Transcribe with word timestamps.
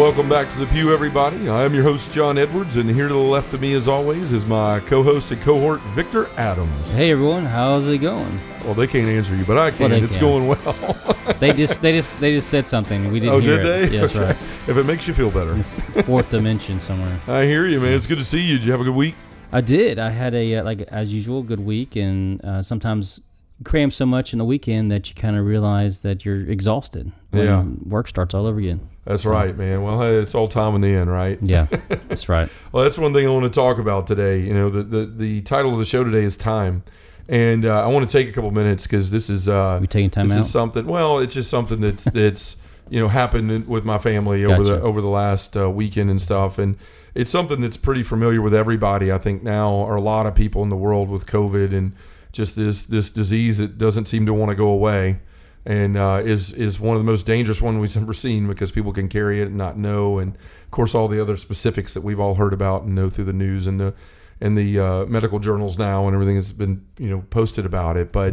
Welcome 0.00 0.30
back 0.30 0.50
to 0.54 0.58
the 0.58 0.64
Pew, 0.64 0.94
everybody. 0.94 1.50
I 1.50 1.62
am 1.62 1.74
your 1.74 1.82
host, 1.82 2.10
John 2.14 2.38
Edwards, 2.38 2.78
and 2.78 2.88
here 2.88 3.06
to 3.06 3.12
the 3.12 3.20
left 3.20 3.52
of 3.52 3.60
me, 3.60 3.74
as 3.74 3.86
always, 3.86 4.32
is 4.32 4.46
my 4.46 4.80
co 4.80 5.02
host 5.02 5.30
and 5.30 5.42
cohort, 5.42 5.82
Victor 5.94 6.30
Adams. 6.38 6.90
Hey 6.92 7.10
everyone, 7.10 7.44
how's 7.44 7.86
it 7.86 7.98
going? 7.98 8.40
Well, 8.64 8.72
they 8.72 8.86
can't 8.86 9.06
answer 9.08 9.36
you, 9.36 9.44
but 9.44 9.58
I 9.58 9.70
can. 9.70 9.90
Well, 9.90 10.02
it's 10.02 10.12
can. 10.12 10.20
going 10.22 10.48
well. 10.48 11.06
They 11.38 11.52
just 11.52 11.82
they 11.82 11.92
just 11.92 12.18
they 12.18 12.32
just 12.32 12.48
said 12.48 12.66
something. 12.66 13.12
We 13.12 13.20
didn't 13.20 13.34
oh, 13.34 13.40
hear 13.40 13.58
did 13.58 13.66
it. 13.66 13.90
they? 13.90 13.94
Yeah, 13.94 14.00
that's 14.00 14.16
Okay. 14.16 14.24
right. 14.24 14.36
If 14.68 14.78
it 14.78 14.86
makes 14.86 15.06
you 15.06 15.12
feel 15.12 15.30
better. 15.30 15.54
It's 15.58 15.78
fourth 16.06 16.30
dimension 16.30 16.80
somewhere. 16.80 17.20
I 17.28 17.44
hear 17.44 17.66
you, 17.66 17.78
man. 17.78 17.92
It's 17.92 18.06
good 18.06 18.18
to 18.18 18.24
see 18.24 18.40
you. 18.40 18.56
Did 18.56 18.64
you 18.64 18.72
have 18.72 18.80
a 18.80 18.84
good 18.84 18.94
week? 18.94 19.16
I 19.52 19.60
did. 19.60 19.98
I 19.98 20.08
had 20.08 20.34
a 20.34 20.56
uh, 20.56 20.64
like 20.64 20.80
as 20.80 21.12
usual 21.12 21.42
good 21.42 21.60
week, 21.60 21.96
and 21.96 22.42
uh, 22.42 22.62
sometimes 22.62 23.20
cram 23.64 23.90
so 23.90 24.06
much 24.06 24.32
in 24.32 24.38
the 24.38 24.44
weekend 24.44 24.90
that 24.90 25.08
you 25.08 25.14
kind 25.14 25.36
of 25.36 25.44
realize 25.44 26.00
that 26.00 26.24
you're 26.24 26.48
exhausted. 26.48 27.12
When 27.30 27.44
Yeah. 27.46 27.64
Work 27.86 28.08
starts 28.08 28.34
all 28.34 28.46
over 28.46 28.58
again. 28.58 28.80
That's 29.04 29.24
right, 29.24 29.56
man. 29.56 29.82
Well, 29.82 30.00
hey, 30.00 30.16
it's 30.16 30.34
all 30.34 30.46
time 30.48 30.74
in 30.74 30.80
the 30.82 30.88
end, 30.94 31.10
right? 31.10 31.38
Yeah, 31.42 31.66
that's 32.08 32.28
right. 32.28 32.48
Well, 32.72 32.84
that's 32.84 32.98
one 32.98 33.12
thing 33.12 33.26
I 33.26 33.30
want 33.30 33.44
to 33.44 33.50
talk 33.50 33.78
about 33.78 34.06
today. 34.06 34.40
You 34.40 34.54
know, 34.54 34.70
the 34.70 34.82
the, 34.82 35.06
the 35.06 35.40
title 35.42 35.72
of 35.72 35.78
the 35.78 35.84
show 35.84 36.04
today 36.04 36.22
is 36.22 36.36
time, 36.36 36.84
and 37.28 37.64
uh, 37.64 37.82
I 37.82 37.86
want 37.88 38.08
to 38.08 38.12
take 38.12 38.28
a 38.28 38.32
couple 38.32 38.50
minutes 38.50 38.84
because 38.84 39.10
this 39.10 39.28
is 39.30 39.48
uh, 39.48 39.78
We 39.80 39.86
taking 39.86 40.10
time 40.10 40.28
this 40.28 40.38
out. 40.38 40.44
is 40.44 40.50
something. 40.50 40.86
Well, 40.86 41.18
it's 41.18 41.34
just 41.34 41.50
something 41.50 41.80
that's 41.80 42.04
that's 42.12 42.56
you 42.88 43.00
know 43.00 43.08
happened 43.08 43.50
in, 43.50 43.66
with 43.66 43.84
my 43.84 43.98
family 43.98 44.44
over 44.44 44.62
the 44.62 44.80
over 44.80 45.00
the 45.00 45.08
last 45.08 45.56
uh, 45.56 45.68
weekend 45.70 46.10
and 46.10 46.20
stuff, 46.22 46.58
and 46.58 46.76
it's 47.14 47.30
something 47.30 47.60
that's 47.60 47.76
pretty 47.78 48.02
familiar 48.04 48.40
with 48.42 48.54
everybody. 48.54 49.10
I 49.10 49.18
think 49.18 49.42
now, 49.42 49.72
or 49.72 49.96
a 49.96 50.00
lot 50.02 50.26
of 50.26 50.34
people 50.34 50.62
in 50.62 50.68
the 50.68 50.76
world 50.76 51.08
with 51.08 51.26
COVID 51.26 51.74
and 51.74 51.92
just 52.32 52.56
this 52.56 52.84
this 52.84 53.10
disease 53.10 53.58
that 53.58 53.78
doesn't 53.78 54.06
seem 54.06 54.26
to 54.26 54.34
want 54.34 54.50
to 54.50 54.54
go 54.54 54.68
away. 54.68 55.20
And 55.66 55.96
uh, 55.96 56.22
is 56.24 56.52
is 56.52 56.80
one 56.80 56.96
of 56.96 57.02
the 57.02 57.10
most 57.10 57.26
dangerous 57.26 57.60
one 57.60 57.80
we've 57.80 57.96
ever 57.96 58.14
seen 58.14 58.48
because 58.48 58.70
people 58.70 58.92
can 58.92 59.08
carry 59.08 59.40
it 59.42 59.48
and 59.48 59.56
not 59.56 59.76
know, 59.76 60.18
and 60.18 60.34
of 60.34 60.70
course 60.70 60.94
all 60.94 61.08
the 61.08 61.20
other 61.20 61.36
specifics 61.36 61.94
that 61.94 62.00
we've 62.00 62.20
all 62.20 62.36
heard 62.36 62.52
about 62.52 62.82
and 62.82 62.94
know 62.94 63.10
through 63.10 63.24
the 63.24 63.32
news 63.32 63.66
and 63.66 63.78
the 63.78 63.94
and 64.40 64.56
the 64.56 64.78
uh, 64.78 65.04
medical 65.04 65.38
journals 65.38 65.78
now 65.78 66.06
and 66.06 66.14
everything 66.14 66.36
that's 66.36 66.52
been 66.52 66.86
you 66.98 67.10
know 67.10 67.24
posted 67.30 67.66
about 67.66 67.96
it. 67.96 68.10
But 68.10 68.32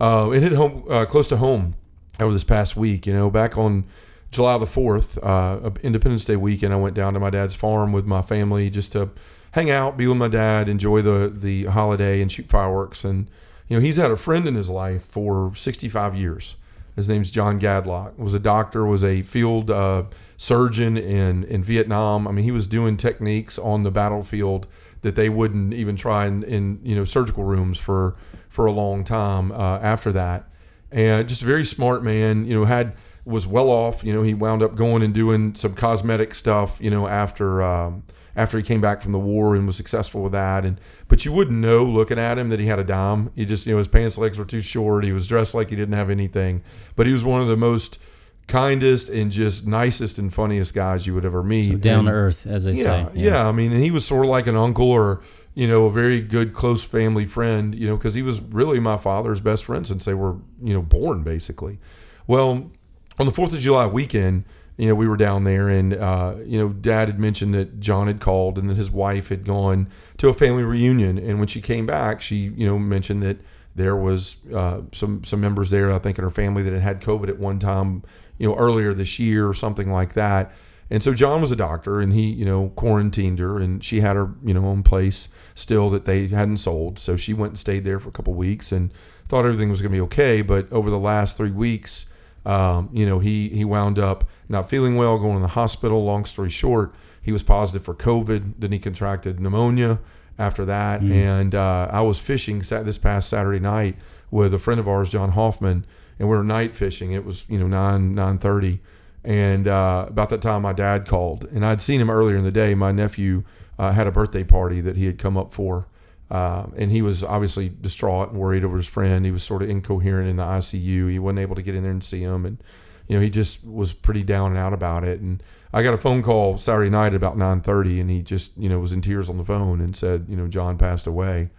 uh, 0.00 0.30
it 0.30 0.42
hit 0.42 0.52
home 0.52 0.84
uh, 0.90 1.06
close 1.06 1.26
to 1.28 1.38
home 1.38 1.76
over 2.20 2.32
this 2.32 2.44
past 2.44 2.76
week. 2.76 3.06
You 3.06 3.14
know, 3.14 3.30
back 3.30 3.56
on 3.56 3.84
July 4.30 4.58
the 4.58 4.66
fourth, 4.66 5.16
uh, 5.22 5.70
Independence 5.82 6.24
Day 6.24 6.36
weekend, 6.36 6.74
I 6.74 6.76
went 6.76 6.94
down 6.94 7.14
to 7.14 7.20
my 7.20 7.30
dad's 7.30 7.54
farm 7.54 7.92
with 7.92 8.04
my 8.04 8.20
family 8.20 8.68
just 8.68 8.92
to 8.92 9.10
hang 9.56 9.70
out, 9.70 9.96
be 9.96 10.06
with 10.06 10.18
my 10.18 10.28
dad, 10.28 10.68
enjoy 10.68 11.00
the 11.00 11.32
the 11.34 11.64
holiday, 11.64 12.20
and 12.20 12.30
shoot 12.30 12.46
fireworks. 12.46 13.04
And 13.04 13.26
you 13.68 13.76
know, 13.76 13.80
he's 13.80 13.96
had 13.96 14.10
a 14.10 14.16
friend 14.16 14.46
in 14.46 14.54
his 14.54 14.68
life 14.68 15.04
for 15.08 15.52
65 15.56 16.14
years. 16.14 16.56
His 16.94 17.08
name's 17.08 17.30
John 17.30 17.58
Gadlock. 17.58 18.16
Was 18.18 18.34
a 18.34 18.38
doctor, 18.38 18.86
was 18.86 19.02
a 19.02 19.22
field 19.22 19.70
uh, 19.70 20.04
surgeon 20.36 20.96
in 20.96 21.42
in 21.44 21.64
Vietnam. 21.64 22.28
I 22.28 22.32
mean, 22.32 22.44
he 22.44 22.52
was 22.52 22.66
doing 22.66 22.96
techniques 22.96 23.58
on 23.58 23.82
the 23.82 23.90
battlefield 23.90 24.66
that 25.00 25.16
they 25.16 25.28
wouldn't 25.28 25.72
even 25.72 25.96
try 25.96 26.26
in, 26.26 26.42
in 26.44 26.78
you 26.84 26.94
know 26.94 27.06
surgical 27.06 27.44
rooms 27.44 27.80
for 27.80 28.14
for 28.50 28.66
a 28.66 28.72
long 28.72 29.04
time 29.04 29.52
uh, 29.52 29.78
after 29.78 30.12
that. 30.12 30.48
And 30.92 31.28
just 31.28 31.42
a 31.42 31.46
very 31.46 31.64
smart 31.64 32.04
man. 32.04 32.44
You 32.44 32.54
know, 32.54 32.64
had 32.66 32.94
was 33.24 33.46
well 33.46 33.70
off. 33.70 34.04
You 34.04 34.12
know, 34.12 34.22
he 34.22 34.34
wound 34.34 34.62
up 34.62 34.76
going 34.76 35.02
and 35.02 35.14
doing 35.14 35.54
some 35.54 35.74
cosmetic 35.74 36.34
stuff. 36.34 36.76
You 36.78 36.90
know, 36.90 37.08
after. 37.08 37.62
Um, 37.62 38.02
after 38.36 38.56
he 38.58 38.62
came 38.62 38.80
back 38.82 39.00
from 39.02 39.12
the 39.12 39.18
war 39.18 39.56
and 39.56 39.66
was 39.66 39.74
successful 39.76 40.22
with 40.22 40.32
that. 40.32 40.64
And 40.64 40.78
but 41.08 41.24
you 41.24 41.32
wouldn't 41.32 41.58
know 41.58 41.82
looking 41.84 42.18
at 42.18 42.38
him 42.38 42.50
that 42.50 42.60
he 42.60 42.66
had 42.66 42.78
a 42.78 42.84
dime. 42.84 43.30
He 43.34 43.44
just 43.44 43.66
you 43.66 43.72
know 43.72 43.78
his 43.78 43.88
pants 43.88 44.18
legs 44.18 44.38
were 44.38 44.44
too 44.44 44.60
short. 44.60 45.04
He 45.04 45.12
was 45.12 45.26
dressed 45.26 45.54
like 45.54 45.70
he 45.70 45.76
didn't 45.76 45.94
have 45.94 46.10
anything. 46.10 46.62
But 46.94 47.06
he 47.06 47.12
was 47.12 47.24
one 47.24 47.40
of 47.40 47.48
the 47.48 47.56
most 47.56 47.98
kindest 48.46 49.08
and 49.08 49.30
just 49.32 49.66
nicest 49.66 50.18
and 50.18 50.32
funniest 50.32 50.72
guys 50.72 51.06
you 51.06 51.14
would 51.14 51.24
ever 51.24 51.42
meet. 51.42 51.64
So 51.70 51.76
down 51.78 52.00
And- 52.00 52.08
to 52.08 52.12
earth, 52.12 52.46
as 52.46 52.64
they 52.64 52.72
yeah, 52.74 53.06
say. 53.06 53.10
yeah, 53.14 53.48
I 53.48 53.52
mean, 53.52 53.72
and 53.72 53.82
he 53.82 53.90
was 53.90 54.04
sort 54.06 54.24
of 54.24 54.30
like 54.30 54.46
an 54.46 54.56
uncle 54.56 54.88
or 54.90 55.20
you 55.54 55.66
know 55.66 55.86
a 55.86 55.90
very 55.90 56.20
good 56.20 56.52
close 56.52 56.84
family 56.84 57.26
friend. 57.26 57.74
You 57.74 57.88
know, 57.88 57.96
because 57.96 58.14
he 58.14 58.22
was 58.22 58.40
really 58.40 58.78
my 58.80 58.96
father's 58.98 59.40
best 59.40 59.64
friend 59.64 59.86
since 59.86 60.04
they 60.04 60.14
were 60.14 60.36
you 60.62 60.74
know 60.74 60.82
born 60.82 61.22
basically. 61.22 61.78
Well, 62.26 62.70
on 63.18 63.26
the 63.26 63.32
Fourth 63.32 63.54
of 63.54 63.60
July 63.60 63.86
weekend, 63.86 64.44
you 64.76 64.88
know, 64.88 64.94
we 64.94 65.08
were 65.08 65.16
down 65.16 65.44
there, 65.44 65.68
and 65.68 65.94
uh, 65.94 66.34
you 66.44 66.58
know, 66.58 66.68
Dad 66.68 67.08
had 67.08 67.18
mentioned 67.18 67.54
that 67.54 67.80
John 67.80 68.06
had 68.06 68.20
called, 68.20 68.58
and 68.58 68.68
that 68.68 68.76
his 68.76 68.90
wife 68.90 69.28
had 69.30 69.44
gone 69.44 69.88
to 70.18 70.28
a 70.28 70.34
family 70.34 70.62
reunion, 70.62 71.18
and 71.18 71.38
when 71.38 71.48
she 71.48 71.60
came 71.60 71.86
back, 71.86 72.20
she 72.20 72.52
you 72.56 72.66
know 72.66 72.78
mentioned 72.78 73.22
that 73.22 73.38
there 73.74 73.96
was 73.96 74.36
uh, 74.54 74.82
some 74.92 75.24
some 75.24 75.40
members 75.40 75.70
there, 75.70 75.92
I 75.92 75.98
think, 75.98 76.18
in 76.18 76.24
her 76.24 76.30
family 76.30 76.62
that 76.62 76.72
had 76.72 76.82
had 76.82 77.00
COVID 77.00 77.28
at 77.28 77.38
one 77.38 77.58
time, 77.58 78.02
you 78.38 78.48
know, 78.48 78.56
earlier 78.56 78.92
this 78.92 79.18
year 79.18 79.48
or 79.48 79.54
something 79.54 79.90
like 79.90 80.14
that. 80.14 80.52
And 80.88 81.02
so 81.02 81.14
John 81.14 81.40
was 81.40 81.50
a 81.50 81.56
doctor, 81.56 82.00
and 82.00 82.12
he 82.12 82.26
you 82.26 82.44
know 82.44 82.72
quarantined 82.76 83.38
her, 83.38 83.58
and 83.58 83.82
she 83.82 84.00
had 84.00 84.16
her 84.16 84.34
you 84.44 84.52
know 84.52 84.66
own 84.66 84.82
place 84.82 85.28
still 85.54 85.88
that 85.90 86.04
they 86.04 86.28
hadn't 86.28 86.58
sold, 86.58 86.98
so 86.98 87.16
she 87.16 87.32
went 87.32 87.52
and 87.52 87.58
stayed 87.58 87.84
there 87.84 87.98
for 87.98 88.10
a 88.10 88.12
couple 88.12 88.34
weeks, 88.34 88.72
and 88.72 88.92
thought 89.26 89.46
everything 89.46 89.70
was 89.70 89.80
going 89.80 89.92
to 89.92 89.96
be 89.96 90.02
okay. 90.02 90.42
But 90.42 90.70
over 90.70 90.90
the 90.90 90.98
last 90.98 91.36
three 91.36 91.50
weeks, 91.50 92.06
um, 92.46 92.88
you 92.92 93.04
know, 93.04 93.18
he 93.18 93.48
he 93.48 93.64
wound 93.64 93.98
up 93.98 94.24
not 94.48 94.70
feeling 94.70 94.94
well, 94.94 95.18
going 95.18 95.34
to 95.34 95.42
the 95.42 95.48
hospital. 95.48 96.04
Long 96.04 96.24
story 96.24 96.48
short, 96.48 96.94
he 97.20 97.32
was 97.32 97.42
positive 97.42 97.84
for 97.84 97.94
COVID. 97.94 98.54
Then 98.58 98.70
he 98.72 98.78
contracted 98.78 99.40
pneumonia 99.40 99.98
after 100.38 100.64
that. 100.64 101.02
And 101.12 101.54
uh, 101.54 101.88
I 101.90 102.00
was 102.02 102.18
fishing 102.18 102.62
sat 102.62 102.84
this 102.84 102.98
past 102.98 103.28
Saturday 103.28 103.58
night 103.58 103.96
with 104.30 104.54
a 104.54 104.58
friend 104.58 104.78
of 104.78 104.88
ours, 104.88 105.10
John 105.10 105.32
Hoffman, 105.32 105.84
and 106.18 106.28
we 106.28 106.36
were 106.36 106.44
night 106.44 106.74
fishing. 106.74 107.12
It 107.12 107.24
was 107.24 107.44
you 107.48 107.58
know 107.58 107.66
nine 107.66 108.14
nine 108.14 108.38
thirty, 108.38 108.80
and 109.24 109.66
uh, 109.66 110.06
about 110.08 110.28
that 110.30 110.40
time 110.40 110.62
my 110.62 110.72
dad 110.72 111.06
called, 111.06 111.48
and 111.52 111.66
I'd 111.66 111.82
seen 111.82 112.00
him 112.00 112.10
earlier 112.10 112.36
in 112.36 112.44
the 112.44 112.52
day. 112.52 112.76
My 112.76 112.92
nephew 112.92 113.42
uh, 113.76 113.90
had 113.90 114.06
a 114.06 114.12
birthday 114.12 114.44
party 114.44 114.80
that 114.80 114.96
he 114.96 115.06
had 115.06 115.18
come 115.18 115.36
up 115.36 115.52
for. 115.52 115.88
Uh, 116.30 116.66
and 116.76 116.90
he 116.90 117.02
was 117.02 117.22
obviously 117.22 117.68
distraught 117.68 118.30
and 118.30 118.38
worried 118.38 118.64
over 118.64 118.76
his 118.76 118.86
friend. 118.86 119.24
He 119.24 119.30
was 119.30 119.44
sort 119.44 119.62
of 119.62 119.70
incoherent 119.70 120.28
in 120.28 120.36
the 120.36 120.42
ICU. 120.42 121.10
He 121.10 121.18
wasn't 121.18 121.38
able 121.38 121.54
to 121.54 121.62
get 121.62 121.74
in 121.74 121.82
there 121.82 121.92
and 121.92 122.02
see 122.02 122.20
him, 122.20 122.44
and 122.44 122.58
you 123.06 123.16
know 123.16 123.22
he 123.22 123.30
just 123.30 123.64
was 123.64 123.92
pretty 123.92 124.24
down 124.24 124.50
and 124.50 124.58
out 124.58 124.72
about 124.72 125.04
it. 125.04 125.20
And 125.20 125.42
I 125.72 125.82
got 125.82 125.94
a 125.94 125.98
phone 125.98 126.22
call 126.22 126.58
Saturday 126.58 126.90
night 126.90 127.08
at 127.08 127.14
about 127.14 127.38
nine 127.38 127.60
thirty, 127.60 128.00
and 128.00 128.10
he 128.10 128.22
just 128.22 128.50
you 128.56 128.68
know 128.68 128.80
was 128.80 128.92
in 128.92 129.02
tears 129.02 129.30
on 129.30 129.38
the 129.38 129.44
phone 129.44 129.80
and 129.80 129.96
said, 129.96 130.26
you 130.28 130.36
know, 130.36 130.48
John 130.48 130.78
passed 130.78 131.06
away. 131.06 131.50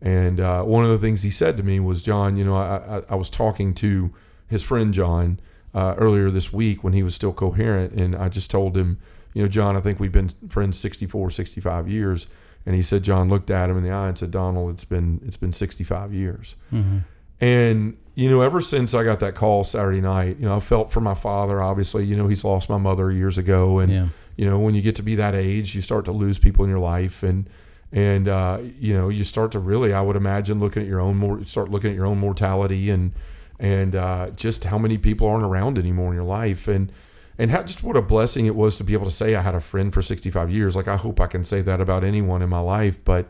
And 0.00 0.40
uh, 0.40 0.62
one 0.62 0.84
of 0.84 0.90
the 0.90 0.98
things 0.98 1.22
he 1.22 1.30
said 1.30 1.56
to 1.56 1.62
me 1.62 1.80
was, 1.80 2.02
John, 2.02 2.36
you 2.36 2.44
know, 2.44 2.56
I, 2.56 2.98
I, 2.98 3.02
I 3.10 3.14
was 3.16 3.28
talking 3.28 3.74
to 3.74 4.14
his 4.46 4.62
friend 4.62 4.94
John 4.94 5.40
uh, 5.74 5.94
earlier 5.98 6.30
this 6.30 6.52
week 6.52 6.82
when 6.82 6.92
he 6.92 7.02
was 7.02 7.14
still 7.14 7.32
coherent, 7.32 7.92
and 7.92 8.14
I 8.16 8.28
just 8.28 8.50
told 8.50 8.76
him, 8.76 8.98
you 9.34 9.42
know, 9.42 9.48
John, 9.48 9.76
I 9.76 9.80
think 9.80 10.00
we've 10.00 10.12
been 10.12 10.30
friends 10.48 10.78
64, 10.78 11.30
65 11.30 11.88
years. 11.88 12.26
And 12.66 12.74
he 12.74 12.82
said, 12.82 13.02
John 13.02 13.28
looked 13.28 13.50
at 13.50 13.70
him 13.70 13.76
in 13.78 13.82
the 13.82 13.90
eye 13.90 14.08
and 14.08 14.18
said, 14.18 14.30
Donald, 14.30 14.70
it's 14.74 14.84
been 14.84 15.20
it's 15.26 15.36
been 15.38 15.52
65 15.52 16.12
years. 16.12 16.54
Mm-hmm. 16.72 16.98
And 17.40 17.96
you 18.14 18.28
know, 18.30 18.40
ever 18.42 18.60
since 18.60 18.94
I 18.94 19.04
got 19.04 19.20
that 19.20 19.34
call 19.36 19.62
Saturday 19.64 20.00
night, 20.00 20.38
you 20.40 20.46
know, 20.46 20.56
I 20.56 20.60
felt 20.60 20.90
for 20.90 21.00
my 21.00 21.14
father. 21.14 21.62
Obviously, 21.62 22.04
you 22.04 22.16
know, 22.16 22.26
he's 22.26 22.42
lost 22.44 22.68
my 22.68 22.78
mother 22.78 23.12
years 23.12 23.38
ago, 23.38 23.78
and 23.78 23.92
Yeah. 23.92 24.08
you 24.36 24.44
know, 24.44 24.58
when 24.58 24.74
you 24.74 24.82
get 24.82 24.96
to 24.96 25.02
be 25.02 25.14
that 25.14 25.34
age, 25.36 25.74
you 25.74 25.80
start 25.82 26.04
to 26.06 26.12
lose 26.12 26.38
people 26.38 26.64
in 26.64 26.70
your 26.70 26.80
life, 26.80 27.22
and 27.22 27.48
and 27.92 28.28
uh, 28.28 28.58
you 28.78 28.92
know, 28.92 29.08
you 29.08 29.22
start 29.24 29.52
to 29.52 29.58
really, 29.60 29.92
I 29.92 30.00
would 30.00 30.16
imagine, 30.16 30.58
looking 30.60 30.82
at 30.82 30.88
your 30.88 31.00
own 31.00 31.16
more, 31.16 31.44
start 31.46 31.70
looking 31.70 31.90
at 31.90 31.96
your 31.96 32.06
own 32.06 32.18
mortality, 32.18 32.90
and 32.90 33.12
and 33.60 33.94
uh, 33.94 34.30
just 34.30 34.64
how 34.64 34.78
many 34.78 34.98
people 34.98 35.26
aren't 35.28 35.44
around 35.44 35.78
anymore 35.78 36.08
in 36.08 36.14
your 36.14 36.24
life, 36.24 36.66
and 36.68 36.90
and 37.38 37.50
how 37.52 37.62
just 37.62 37.82
what 37.84 37.96
a 37.96 38.02
blessing 38.02 38.46
it 38.46 38.56
was 38.56 38.76
to 38.76 38.84
be 38.84 38.92
able 38.92 39.04
to 39.04 39.12
say 39.12 39.36
I 39.36 39.42
had 39.42 39.54
a 39.54 39.60
friend 39.60 39.94
for 39.94 40.02
65 40.02 40.50
years. 40.50 40.74
Like 40.74 40.88
I 40.88 40.96
hope 40.96 41.20
I 41.20 41.28
can 41.28 41.44
say 41.44 41.62
that 41.62 41.80
about 41.80 42.02
anyone 42.02 42.42
in 42.42 42.48
my 42.48 42.58
life, 42.58 43.02
but 43.04 43.28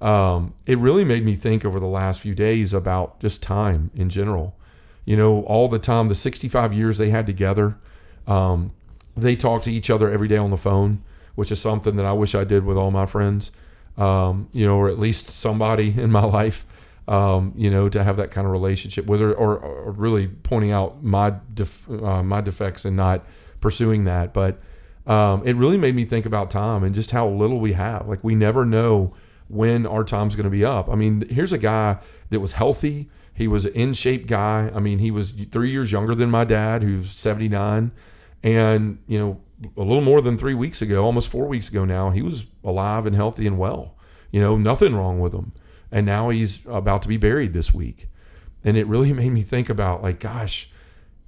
um, 0.00 0.54
it 0.66 0.78
really 0.78 1.04
made 1.04 1.24
me 1.24 1.36
think 1.36 1.64
over 1.64 1.80
the 1.80 1.86
last 1.86 2.20
few 2.20 2.34
days 2.34 2.74
about 2.74 3.18
just 3.20 3.42
time 3.42 3.90
in 3.94 4.10
general. 4.10 4.54
You 5.06 5.16
know, 5.16 5.42
all 5.44 5.68
the 5.68 5.78
time, 5.78 6.08
the 6.08 6.14
65 6.14 6.72
years 6.74 6.98
they 6.98 7.10
had 7.10 7.26
together, 7.26 7.78
um, 8.26 8.72
they 9.16 9.36
talked 9.36 9.64
to 9.64 9.72
each 9.72 9.88
other 9.88 10.10
every 10.10 10.28
day 10.28 10.36
on 10.36 10.50
the 10.50 10.58
phone, 10.58 11.02
which 11.34 11.50
is 11.50 11.60
something 11.60 11.96
that 11.96 12.04
I 12.04 12.12
wish 12.12 12.34
I 12.34 12.44
did 12.44 12.64
with 12.64 12.76
all 12.76 12.90
my 12.90 13.06
friends, 13.06 13.52
um, 13.96 14.48
you 14.52 14.66
know, 14.66 14.76
or 14.76 14.88
at 14.88 14.98
least 14.98 15.30
somebody 15.30 15.94
in 15.98 16.10
my 16.10 16.24
life, 16.24 16.66
um, 17.08 17.54
you 17.56 17.70
know, 17.70 17.88
to 17.88 18.04
have 18.04 18.18
that 18.18 18.32
kind 18.32 18.46
of 18.46 18.52
relationship 18.52 19.06
with 19.06 19.20
her 19.20 19.32
or, 19.32 19.58
or 19.58 19.92
really 19.92 20.26
pointing 20.26 20.72
out 20.72 21.02
my, 21.02 21.32
def- 21.54 21.88
uh, 21.88 22.22
my 22.22 22.42
defects 22.42 22.84
and 22.84 22.96
not 22.96 23.24
pursuing 23.66 24.04
that. 24.04 24.32
But 24.32 24.60
um, 25.08 25.44
it 25.44 25.56
really 25.56 25.76
made 25.76 25.96
me 25.96 26.04
think 26.04 26.24
about 26.24 26.52
time 26.52 26.84
and 26.84 26.94
just 26.94 27.10
how 27.10 27.28
little 27.28 27.58
we 27.58 27.72
have. 27.72 28.06
Like, 28.06 28.22
we 28.22 28.36
never 28.36 28.64
know 28.64 29.12
when 29.48 29.86
our 29.86 30.04
time's 30.04 30.36
going 30.36 30.44
to 30.44 30.50
be 30.50 30.64
up. 30.64 30.88
I 30.88 30.94
mean, 30.94 31.28
here's 31.28 31.52
a 31.52 31.58
guy 31.58 31.98
that 32.30 32.38
was 32.38 32.52
healthy. 32.52 33.10
He 33.34 33.48
was 33.48 33.66
an 33.66 33.72
in 33.72 33.94
shape 33.94 34.28
guy. 34.28 34.70
I 34.72 34.78
mean, 34.78 35.00
he 35.00 35.10
was 35.10 35.32
three 35.50 35.72
years 35.72 35.90
younger 35.90 36.14
than 36.14 36.30
my 36.30 36.44
dad, 36.44 36.84
who's 36.84 37.10
79. 37.10 37.90
And, 38.44 38.98
you 39.08 39.18
know, 39.18 39.40
a 39.76 39.82
little 39.82 40.00
more 40.00 40.20
than 40.20 40.38
three 40.38 40.54
weeks 40.54 40.80
ago, 40.80 41.04
almost 41.04 41.28
four 41.28 41.48
weeks 41.48 41.68
ago 41.68 41.84
now, 41.84 42.10
he 42.10 42.22
was 42.22 42.46
alive 42.62 43.04
and 43.04 43.16
healthy 43.16 43.48
and 43.48 43.58
well. 43.58 43.96
You 44.30 44.40
know, 44.40 44.56
nothing 44.56 44.94
wrong 44.94 45.18
with 45.18 45.32
him. 45.32 45.50
And 45.90 46.06
now 46.06 46.28
he's 46.28 46.60
about 46.66 47.02
to 47.02 47.08
be 47.08 47.16
buried 47.16 47.52
this 47.52 47.74
week. 47.74 48.08
And 48.62 48.76
it 48.76 48.86
really 48.86 49.12
made 49.20 49.32
me 49.32 49.42
think 49.42 49.68
about, 49.68 50.04
like, 50.04 50.20
gosh, 50.20 50.70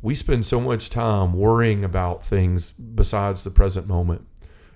we 0.02 0.14
spend 0.14 0.46
so 0.46 0.60
much 0.60 0.90
time 0.90 1.32
worrying 1.32 1.84
about 1.84 2.24
things 2.24 2.72
besides 2.72 3.44
the 3.44 3.50
present 3.50 3.86
moment. 3.86 4.26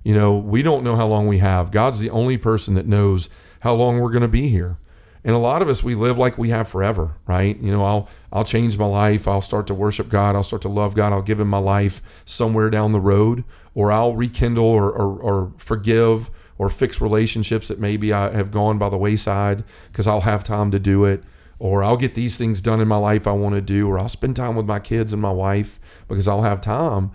You 0.03 0.15
know, 0.15 0.37
we 0.37 0.63
don't 0.63 0.83
know 0.83 0.97
how 0.97 1.07
long 1.07 1.29
we 1.29 1.39
have. 1.39 1.71
God's 1.71 2.01
the 2.01 2.11
only 2.11 2.37
person 2.37 2.75
that 2.75 2.87
knows 2.87 3.29
how 3.61 3.75
long 3.75 4.01
we're 4.01 4.11
going 4.11 4.23
to 4.23 4.29
be 4.29 4.49
here. 4.49 4.79
And 5.25 5.37
a 5.37 5.39
lot 5.39 5.63
of 5.63 5.69
us 5.69 5.85
we 5.85 5.95
live 5.95 6.19
like 6.19 6.37
we 6.37 6.51
have 6.51 6.69
forever, 6.69 7.15
right? 7.27 7.57
You 7.61 7.71
know, 7.71 7.85
I'll 7.85 8.09
I'll 8.33 8.45
change 8.45 8.77
my 8.77 8.87
life, 8.87 9.29
I'll 9.29 9.41
start 9.41 9.69
to 9.69 9.75
worship 9.75 10.09
God, 10.09 10.35
I'll 10.35 10.43
start 10.43 10.63
to 10.63 10.69
love 10.69 10.95
God, 10.95 11.13
I'll 11.13 11.23
give 11.23 11.39
him 11.39 11.49
my 11.49 11.59
life 11.59 12.03
somewhere 12.25 12.71
down 12.71 12.91
the 12.91 13.01
road, 13.01 13.45
or 13.75 13.93
I'll 13.93 14.17
rekindle 14.17 14.65
or 14.65 14.91
or, 14.91 15.21
or 15.21 15.53
forgive 15.59 16.29
or 16.59 16.69
fix 16.69 17.01
relationships 17.01 17.69
that 17.69 17.79
maybe 17.79 18.13
I 18.13 18.35
have 18.35 18.51
gone 18.51 18.79
by 18.79 18.89
the 18.89 18.97
wayside 18.97 19.63
because 19.93 20.09
I'll 20.09 20.23
have 20.23 20.43
time 20.43 20.73
to 20.73 20.81
do 20.81 21.05
it, 21.05 21.23
or 21.63 21.85
I'll 21.85 21.97
get 21.97 22.15
these 22.15 22.37
things 22.37 22.61
done 22.61 22.81
in 22.81 22.89
my 22.89 22.97
life 22.97 23.27
I 23.27 23.33
want 23.33 23.55
to 23.55 23.61
do, 23.61 23.89
or 23.89 23.99
I'll 23.99 24.09
spend 24.09 24.37
time 24.37 24.57
with 24.57 24.67
my 24.67 24.81
kids 24.81 25.13
and 25.13 25.23
my 25.23 25.31
wife 25.31 25.79
because 26.09 26.27
I'll 26.27 26.43
have 26.43 26.61
time. 26.61 27.13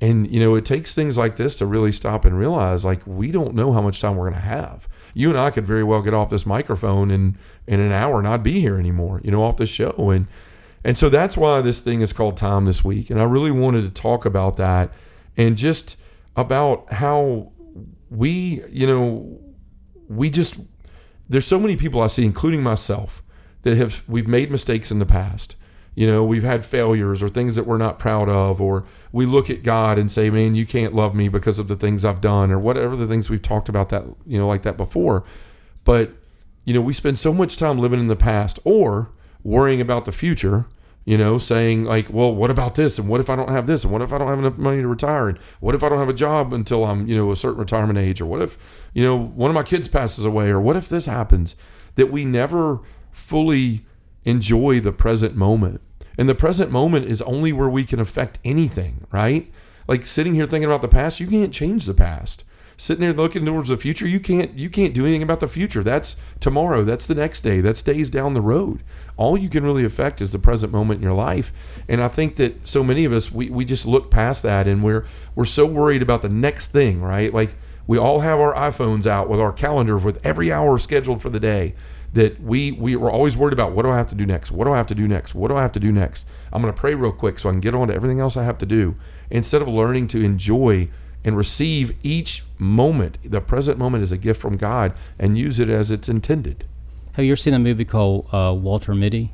And 0.00 0.30
you 0.30 0.40
know, 0.40 0.54
it 0.54 0.64
takes 0.64 0.94
things 0.94 1.16
like 1.16 1.36
this 1.36 1.54
to 1.56 1.66
really 1.66 1.92
stop 1.92 2.24
and 2.24 2.38
realize 2.38 2.84
like 2.84 3.00
we 3.06 3.30
don't 3.30 3.54
know 3.54 3.72
how 3.72 3.80
much 3.80 4.00
time 4.00 4.16
we're 4.16 4.30
going 4.30 4.40
to 4.40 4.46
have 4.46 4.88
you 5.14 5.30
and 5.30 5.38
I 5.38 5.50
could 5.50 5.66
very 5.66 5.82
well 5.82 6.00
get 6.02 6.14
off 6.14 6.30
this 6.30 6.46
microphone 6.46 7.10
in 7.10 7.36
in 7.66 7.80
an 7.80 7.90
hour 7.90 8.22
not 8.22 8.42
be 8.42 8.60
here 8.60 8.78
anymore, 8.78 9.20
you 9.24 9.30
know, 9.30 9.42
off 9.42 9.56
the 9.56 9.66
show. 9.66 10.10
And 10.10 10.26
and 10.84 10.96
so 10.96 11.08
that's 11.08 11.36
why 11.36 11.60
this 11.60 11.80
thing 11.80 12.02
is 12.02 12.12
called 12.12 12.36
Time 12.36 12.66
this 12.66 12.84
week. 12.84 13.10
And 13.10 13.20
I 13.20 13.24
really 13.24 13.50
wanted 13.50 13.82
to 13.82 13.90
talk 13.90 14.24
about 14.24 14.56
that 14.58 14.92
and 15.36 15.56
just 15.56 15.96
about 16.36 16.92
how 16.92 17.50
we, 18.10 18.62
you 18.70 18.86
know, 18.86 19.40
we 20.08 20.30
just 20.30 20.54
there's 21.28 21.46
so 21.46 21.58
many 21.58 21.76
people 21.76 22.00
I 22.00 22.06
see, 22.06 22.24
including 22.24 22.62
myself, 22.62 23.22
that 23.62 23.76
have 23.76 24.02
we've 24.08 24.28
made 24.28 24.50
mistakes 24.50 24.90
in 24.90 24.98
the 24.98 25.06
past. 25.06 25.54
You 25.94 26.06
know, 26.06 26.22
we've 26.22 26.44
had 26.44 26.64
failures 26.64 27.24
or 27.24 27.28
things 27.28 27.56
that 27.56 27.66
we're 27.66 27.76
not 27.76 27.98
proud 27.98 28.28
of, 28.28 28.60
or 28.60 28.84
we 29.10 29.26
look 29.26 29.50
at 29.50 29.64
God 29.64 29.98
and 29.98 30.12
say, 30.12 30.30
man, 30.30 30.54
you 30.54 30.64
can't 30.64 30.94
love 30.94 31.12
me 31.12 31.28
because 31.28 31.58
of 31.58 31.66
the 31.66 31.74
things 31.74 32.04
I've 32.04 32.20
done, 32.20 32.52
or 32.52 32.58
whatever 32.58 32.94
the 32.94 33.08
things 33.08 33.28
we've 33.28 33.42
talked 33.42 33.68
about 33.68 33.88
that, 33.88 34.04
you 34.24 34.38
know, 34.38 34.46
like 34.46 34.62
that 34.62 34.76
before. 34.76 35.24
But, 35.82 36.12
you 36.64 36.72
know, 36.72 36.80
we 36.82 36.92
spend 36.92 37.18
so 37.18 37.32
much 37.32 37.56
time 37.56 37.78
living 37.78 37.98
in 37.98 38.06
the 38.06 38.14
past 38.14 38.60
or 38.62 39.10
worrying 39.42 39.80
about 39.80 40.04
the 40.04 40.12
future, 40.12 40.66
you 41.04 41.18
know, 41.18 41.36
saying, 41.38 41.84
like, 41.84 42.08
well, 42.10 42.32
what 42.32 42.50
about 42.50 42.76
this? 42.76 42.96
And 42.98 43.08
what 43.08 43.20
if 43.20 43.28
I 43.28 43.34
don't 43.34 43.50
have 43.50 43.66
this? 43.66 43.82
And 43.82 43.92
what 43.92 44.02
if 44.02 44.12
I 44.12 44.18
don't 44.18 44.28
have 44.28 44.38
enough 44.38 44.58
money 44.58 44.82
to 44.82 44.86
retire? 44.86 45.30
And 45.30 45.38
what 45.58 45.74
if 45.74 45.82
I 45.82 45.88
don't 45.88 45.98
have 45.98 46.08
a 46.08 46.12
job 46.12 46.52
until 46.52 46.84
I'm, 46.84 47.08
you 47.08 47.16
know, 47.16 47.32
a 47.32 47.36
certain 47.36 47.58
retirement 47.58 47.98
age? 47.98 48.20
Or 48.20 48.26
what 48.26 48.42
if, 48.42 48.56
you 48.92 49.02
know, 49.02 49.16
one 49.16 49.50
of 49.50 49.54
my 49.54 49.62
kids 49.64 49.88
passes 49.88 50.24
away? 50.24 50.48
Or 50.48 50.60
what 50.60 50.76
if 50.76 50.88
this 50.88 51.06
happens? 51.06 51.56
That 51.96 52.12
we 52.12 52.24
never 52.24 52.80
fully 53.18 53.84
enjoy 54.24 54.80
the 54.80 54.92
present 54.92 55.34
moment 55.36 55.80
and 56.18 56.28
the 56.28 56.34
present 56.34 56.72
moment 56.72 57.06
is 57.06 57.22
only 57.22 57.52
where 57.52 57.68
we 57.68 57.84
can 57.84 58.00
affect 58.00 58.40
anything, 58.44 59.06
right? 59.12 59.50
Like 59.86 60.04
sitting 60.04 60.34
here 60.34 60.46
thinking 60.46 60.68
about 60.68 60.82
the 60.82 60.88
past, 60.88 61.20
you 61.20 61.28
can't 61.28 61.54
change 61.54 61.86
the 61.86 61.94
past. 61.94 62.42
Sitting 62.76 63.00
there 63.00 63.12
looking 63.12 63.44
towards 63.44 63.70
the 63.70 63.76
future, 63.76 64.06
you 64.06 64.20
can't 64.20 64.56
you 64.56 64.68
can't 64.68 64.94
do 64.94 65.04
anything 65.04 65.22
about 65.22 65.40
the 65.40 65.48
future. 65.48 65.82
That's 65.82 66.16
tomorrow, 66.38 66.84
that's 66.84 67.06
the 67.06 67.14
next 67.14 67.40
day, 67.40 67.60
that's 67.60 67.82
days 67.82 68.10
down 68.10 68.34
the 68.34 68.40
road. 68.40 68.82
All 69.16 69.36
you 69.36 69.48
can 69.48 69.64
really 69.64 69.84
affect 69.84 70.20
is 70.20 70.30
the 70.30 70.38
present 70.38 70.72
moment 70.72 70.98
in 70.98 71.02
your 71.02 71.14
life. 71.14 71.52
And 71.88 72.00
I 72.00 72.08
think 72.08 72.36
that 72.36 72.68
so 72.68 72.84
many 72.84 73.04
of 73.04 73.12
us 73.12 73.32
we, 73.32 73.50
we 73.50 73.64
just 73.64 73.86
look 73.86 74.10
past 74.10 74.42
that 74.42 74.68
and 74.68 74.82
we're 74.84 75.06
we're 75.34 75.44
so 75.44 75.66
worried 75.66 76.02
about 76.02 76.22
the 76.22 76.28
next 76.28 76.68
thing, 76.68 77.00
right? 77.00 77.32
Like 77.34 77.56
we 77.86 77.98
all 77.98 78.20
have 78.20 78.38
our 78.38 78.54
iPhones 78.54 79.06
out 79.06 79.28
with 79.28 79.40
our 79.40 79.52
calendar 79.52 79.98
with 79.98 80.24
every 80.24 80.52
hour 80.52 80.78
scheduled 80.78 81.22
for 81.22 81.30
the 81.30 81.40
day 81.40 81.74
that 82.12 82.40
we 82.42 82.72
we 82.72 82.96
were 82.96 83.10
always 83.10 83.36
worried 83.36 83.52
about 83.52 83.72
what 83.72 83.82
do 83.82 83.90
I 83.90 83.96
have 83.96 84.08
to 84.10 84.14
do 84.14 84.26
next? 84.26 84.50
What 84.50 84.64
do 84.64 84.72
I 84.72 84.76
have 84.76 84.86
to 84.88 84.94
do 84.94 85.06
next? 85.06 85.34
What 85.34 85.48
do 85.48 85.56
I 85.56 85.62
have 85.62 85.72
to 85.72 85.80
do 85.80 85.92
next? 85.92 86.24
I'm 86.52 86.62
going 86.62 86.72
to 86.72 86.80
pray 86.80 86.94
real 86.94 87.12
quick 87.12 87.38
so 87.38 87.48
I 87.48 87.52
can 87.52 87.60
get 87.60 87.74
on 87.74 87.88
to 87.88 87.94
everything 87.94 88.20
else 88.20 88.36
I 88.36 88.44
have 88.44 88.58
to 88.58 88.66
do 88.66 88.96
instead 89.30 89.60
of 89.60 89.68
learning 89.68 90.08
to 90.08 90.22
enjoy 90.22 90.88
and 91.24 91.36
receive 91.36 91.94
each 92.02 92.44
moment. 92.58 93.18
The 93.24 93.40
present 93.40 93.78
moment 93.78 94.02
is 94.02 94.12
a 94.12 94.16
gift 94.16 94.40
from 94.40 94.56
God 94.56 94.94
and 95.18 95.36
use 95.36 95.60
it 95.60 95.68
as 95.68 95.90
it's 95.90 96.08
intended. 96.08 96.64
Have 97.12 97.24
you 97.24 97.32
ever 97.32 97.36
seen 97.36 97.54
a 97.54 97.58
movie 97.58 97.84
called 97.84 98.32
uh, 98.32 98.54
Walter 98.54 98.94
Mitty? 98.94 99.32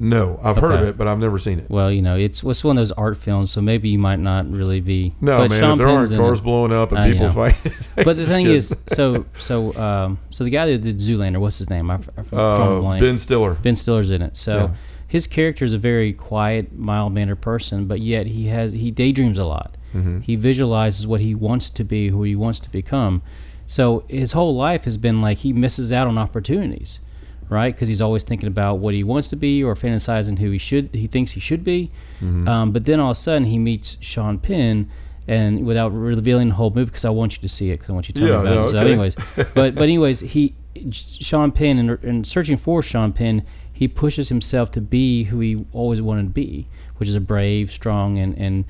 No, 0.00 0.38
I've 0.44 0.56
heard 0.56 0.80
of 0.80 0.88
it, 0.88 0.96
but 0.96 1.08
I've 1.08 1.18
never 1.18 1.40
seen 1.40 1.58
it. 1.58 1.68
Well, 1.68 1.90
you 1.90 2.02
know, 2.02 2.14
it's 2.14 2.44
it's 2.44 2.62
one 2.62 2.78
of 2.78 2.80
those 2.80 2.92
art 2.92 3.16
films, 3.16 3.50
so 3.50 3.60
maybe 3.60 3.88
you 3.88 3.98
might 3.98 4.20
not 4.20 4.48
really 4.48 4.80
be. 4.80 5.12
No, 5.20 5.38
but 5.38 5.50
man, 5.50 5.58
Sean 5.60 5.72
if 5.72 5.78
there 5.78 5.88
aren't 5.88 6.14
cars 6.16 6.38
it. 6.38 6.42
blowing 6.44 6.72
up 6.72 6.92
and 6.92 7.00
Uh, 7.00 7.04
people 7.06 7.26
yeah. 7.26 7.32
fighting. 7.32 7.72
But 8.04 8.16
the 8.16 8.26
thing 8.26 8.44
kidding. 8.46 8.56
is, 8.58 8.76
so 8.92 9.24
so 9.38 9.74
um, 9.76 10.18
so 10.30 10.44
the 10.44 10.50
guy 10.50 10.66
that 10.66 10.78
did 10.82 10.98
Zoolander, 10.98 11.40
what's 11.40 11.58
his 11.58 11.68
name? 11.68 11.90
I, 11.90 11.94
I 11.94 11.98
f- 12.18 12.30
drawing 12.30 12.84
a 12.84 12.90
uh. 12.90 13.00
Ben 13.00 13.18
Stiller. 13.18 13.54
Ben 13.54 13.74
Stiller's 13.74 14.10
in 14.12 14.22
it. 14.22 14.36
So 14.36 14.56
Yeah. 14.56 14.74
his 15.08 15.26
character 15.26 15.64
is 15.64 15.72
a 15.72 15.78
very 15.78 16.12
quiet, 16.12 16.72
mild 16.78 17.12
mannered 17.12 17.40
person, 17.40 17.86
but 17.86 18.00
yet 18.00 18.26
he 18.28 18.46
has 18.46 18.74
he 18.74 18.92
daydreams 18.92 19.36
a 19.38 19.44
lot. 19.44 19.76
Mm-hmm. 19.94 20.20
He 20.20 20.36
visualizes 20.36 21.08
what 21.08 21.20
he 21.22 21.34
wants 21.34 21.70
to 21.70 21.82
be, 21.82 22.10
who 22.10 22.22
he 22.22 22.36
wants 22.36 22.60
to 22.60 22.70
become. 22.70 23.22
So 23.66 24.04
his 24.08 24.30
whole 24.32 24.54
life 24.54 24.84
has 24.84 24.96
been 24.96 25.20
like 25.20 25.38
he 25.38 25.52
misses 25.52 25.90
out 25.92 26.06
on 26.06 26.16
opportunities, 26.18 27.00
right? 27.48 27.74
Because 27.74 27.88
he's 27.88 28.00
always 28.00 28.24
thinking 28.24 28.46
about 28.46 28.78
what 28.78 28.94
he 28.94 29.02
wants 29.04 29.28
to 29.28 29.36
be 29.36 29.62
or 29.62 29.74
fantasizing 29.74 30.38
who 30.38 30.50
he 30.50 30.58
should 30.58 30.94
he 30.94 31.06
thinks 31.06 31.32
he 31.32 31.40
should 31.40 31.64
be. 31.64 31.90
Mm-hmm. 32.20 32.48
Um, 32.48 32.70
but 32.72 32.84
then 32.84 33.00
all 33.00 33.10
of 33.10 33.16
a 33.16 33.20
sudden 33.20 33.44
he 33.44 33.58
meets 33.58 33.96
Sean 34.00 34.38
Penn. 34.38 34.90
And 35.26 35.66
without 35.66 35.90
revealing 35.90 36.48
the 36.48 36.54
whole 36.54 36.70
movie, 36.70 36.86
because 36.86 37.04
I 37.04 37.10
want 37.10 37.36
you 37.36 37.42
to 37.42 37.50
see 37.50 37.70
it, 37.70 37.74
because 37.74 37.90
I 37.90 37.92
want 37.92 38.08
you 38.08 38.14
to 38.14 38.20
tell 38.20 38.28
Yeah, 38.30 38.36
me 38.36 38.40
about 38.40 38.54
no, 38.54 38.64
it. 38.64 38.70
So, 38.70 38.78
okay. 38.78 38.90
anyways, 38.90 39.14
but 39.54 39.74
but 39.74 39.82
anyways, 39.82 40.20
he 40.20 40.54
Sean 40.90 41.52
Penn 41.52 41.78
and, 41.78 42.02
and 42.02 42.26
searching 42.26 42.56
for 42.56 42.82
Sean 42.82 43.12
Penn, 43.12 43.44
he 43.70 43.88
pushes 43.88 44.30
himself 44.30 44.70
to 44.70 44.80
be 44.80 45.24
who 45.24 45.40
he 45.40 45.66
always 45.72 46.00
wanted 46.00 46.22
to 46.22 46.28
be, 46.30 46.66
which 46.96 47.10
is 47.10 47.14
a 47.14 47.20
brave, 47.20 47.70
strong, 47.70 48.16
and 48.18 48.38
and 48.38 48.64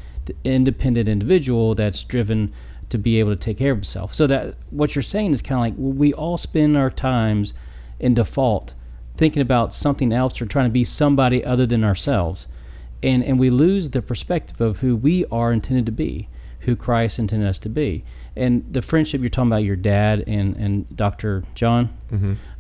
independent 0.44 1.08
individual 1.08 1.74
that's 1.76 2.02
driven 2.04 2.52
to 2.90 2.98
be 2.98 3.20
able 3.20 3.31
to 3.31 3.36
take 3.36 3.58
care 3.58 3.72
of 3.72 3.78
himself. 3.78 4.14
So 4.14 4.26
that 4.26 4.56
what 4.70 4.94
you're 4.94 5.02
saying 5.02 5.32
is 5.32 5.42
kind 5.42 5.58
of 5.58 5.60
like 5.60 5.96
we 5.96 6.12
all 6.12 6.38
spend 6.38 6.76
our 6.76 6.90
times 6.90 7.52
in 8.00 8.14
default 8.14 8.74
thinking 9.17 9.43
about 9.43 9.74
something 9.74 10.12
else 10.12 10.40
or 10.40 10.46
trying 10.46 10.67
to 10.67 10.72
be 10.72 10.84
somebody 10.84 11.44
other 11.44 11.67
than 11.67 11.82
ourselves, 11.84 12.46
and 13.02 13.24
and 13.24 13.38
we 13.38 13.50
lose 13.50 13.90
the 13.90 14.00
perspective 14.02 14.60
of 14.60 14.78
who 14.81 14.94
we 14.94 15.24
are 15.26 15.52
intended 15.52 15.86
to 15.86 15.93
be 15.93 16.28
who 16.62 16.74
Christ 16.76 17.19
intended 17.19 17.48
us 17.48 17.58
to 17.60 17.69
be. 17.69 18.05
And 18.36 18.64
the 18.70 18.82
friendship 18.82 19.20
you're 19.20 19.31
talking 19.31 19.48
about, 19.50 19.62
your 19.64 19.76
dad 19.76 20.24
and, 20.26 20.55
and 20.56 20.96
Dr. 20.96 21.44
John, 21.55 21.88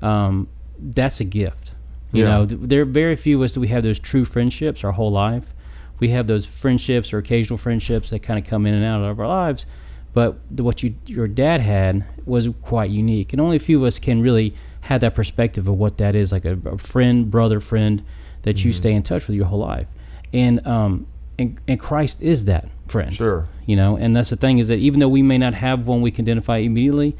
um, 0.00 0.48
that's 0.78 1.20
a 1.20 1.24
gift. 1.24 1.72
You 2.12 2.24
Yeah. 2.24 2.30
know, 2.30 2.46
th- 2.46 2.60
there 2.62 2.82
are 2.82 2.86
very 2.86 3.16
few 3.16 3.36
of 3.38 3.44
us 3.44 3.52
that 3.52 3.60
we 3.60 3.68
have 3.68 3.82
those 3.82 3.98
true 3.98 4.24
friendships 4.24 4.82
our 4.84 4.92
whole 4.92 5.10
life. 5.10 5.52
We 5.98 6.08
have 6.10 6.26
those 6.26 6.46
friendships 6.46 7.12
or 7.12 7.18
occasional 7.18 7.58
friendships 7.58 8.10
that 8.10 8.20
kind 8.20 8.38
of 8.38 8.46
come 8.48 8.66
in 8.66 8.74
and 8.74 8.84
out 8.84 9.02
of 9.02 9.18
our 9.20 9.26
lives. 9.26 9.66
But 10.14 10.38
the, 10.50 10.62
what 10.62 10.82
you 10.82 10.94
your 11.06 11.28
dad 11.28 11.60
had 11.60 12.04
was 12.24 12.48
quite 12.62 12.90
unique, 12.90 13.32
and 13.32 13.40
only 13.40 13.56
a 13.56 13.60
few 13.60 13.78
of 13.78 13.84
us 13.84 13.98
can 13.98 14.22
really 14.22 14.54
have 14.88 15.02
that 15.02 15.14
perspective 15.14 15.68
of 15.68 15.74
what 15.76 15.98
that 15.98 16.14
is, 16.14 16.32
like 16.32 16.46
a, 16.46 16.58
a 16.64 16.78
friend, 16.78 17.30
brother, 17.30 17.60
friend 17.60 18.02
that 18.42 18.64
you 18.64 18.72
stay 18.72 18.92
in 18.92 19.02
touch 19.02 19.26
with 19.26 19.36
your 19.36 19.44
whole 19.44 19.58
life. 19.58 19.86
And 20.32 20.66
um, 20.66 21.06
and, 21.38 21.58
and 21.68 21.78
Christ 21.78 22.22
is 22.22 22.46
that 22.46 22.68
friend 22.88 23.12
Sure. 23.14 23.46
you 23.66 23.76
know 23.76 23.98
and 23.98 24.16
that's 24.16 24.30
the 24.30 24.36
thing 24.36 24.58
is 24.58 24.68
that 24.68 24.78
even 24.78 24.98
though 24.98 25.10
we 25.10 25.20
may 25.20 25.36
not 25.36 25.52
have 25.52 25.86
one 25.86 26.00
we 26.00 26.10
can 26.10 26.24
identify 26.24 26.56
immediately 26.56 27.14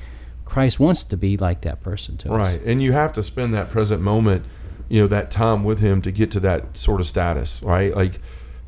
christ 0.47 0.81
wants 0.81 1.05
to 1.05 1.15
be 1.15 1.37
like 1.37 1.61
that 1.61 1.83
person 1.83 2.17
to 2.17 2.33
us 2.33 2.39
Right. 2.39 2.63
And 2.63 2.83
you 2.83 2.93
have 2.93 3.13
to 3.13 3.23
spend 3.23 3.53
that 3.53 3.71
present 3.71 4.01
moment, 4.01 4.47
you 4.89 5.03
know, 5.03 5.07
that 5.09 5.31
time 5.31 5.63
with 5.63 5.79
him 5.81 6.01
to 6.01 6.11
get 6.11 6.31
to 6.33 6.41
that 6.41 6.79
sort 6.79 7.01
of 7.03 7.07
status, 7.07 7.63
right? 7.63 7.95
Like 7.95 8.19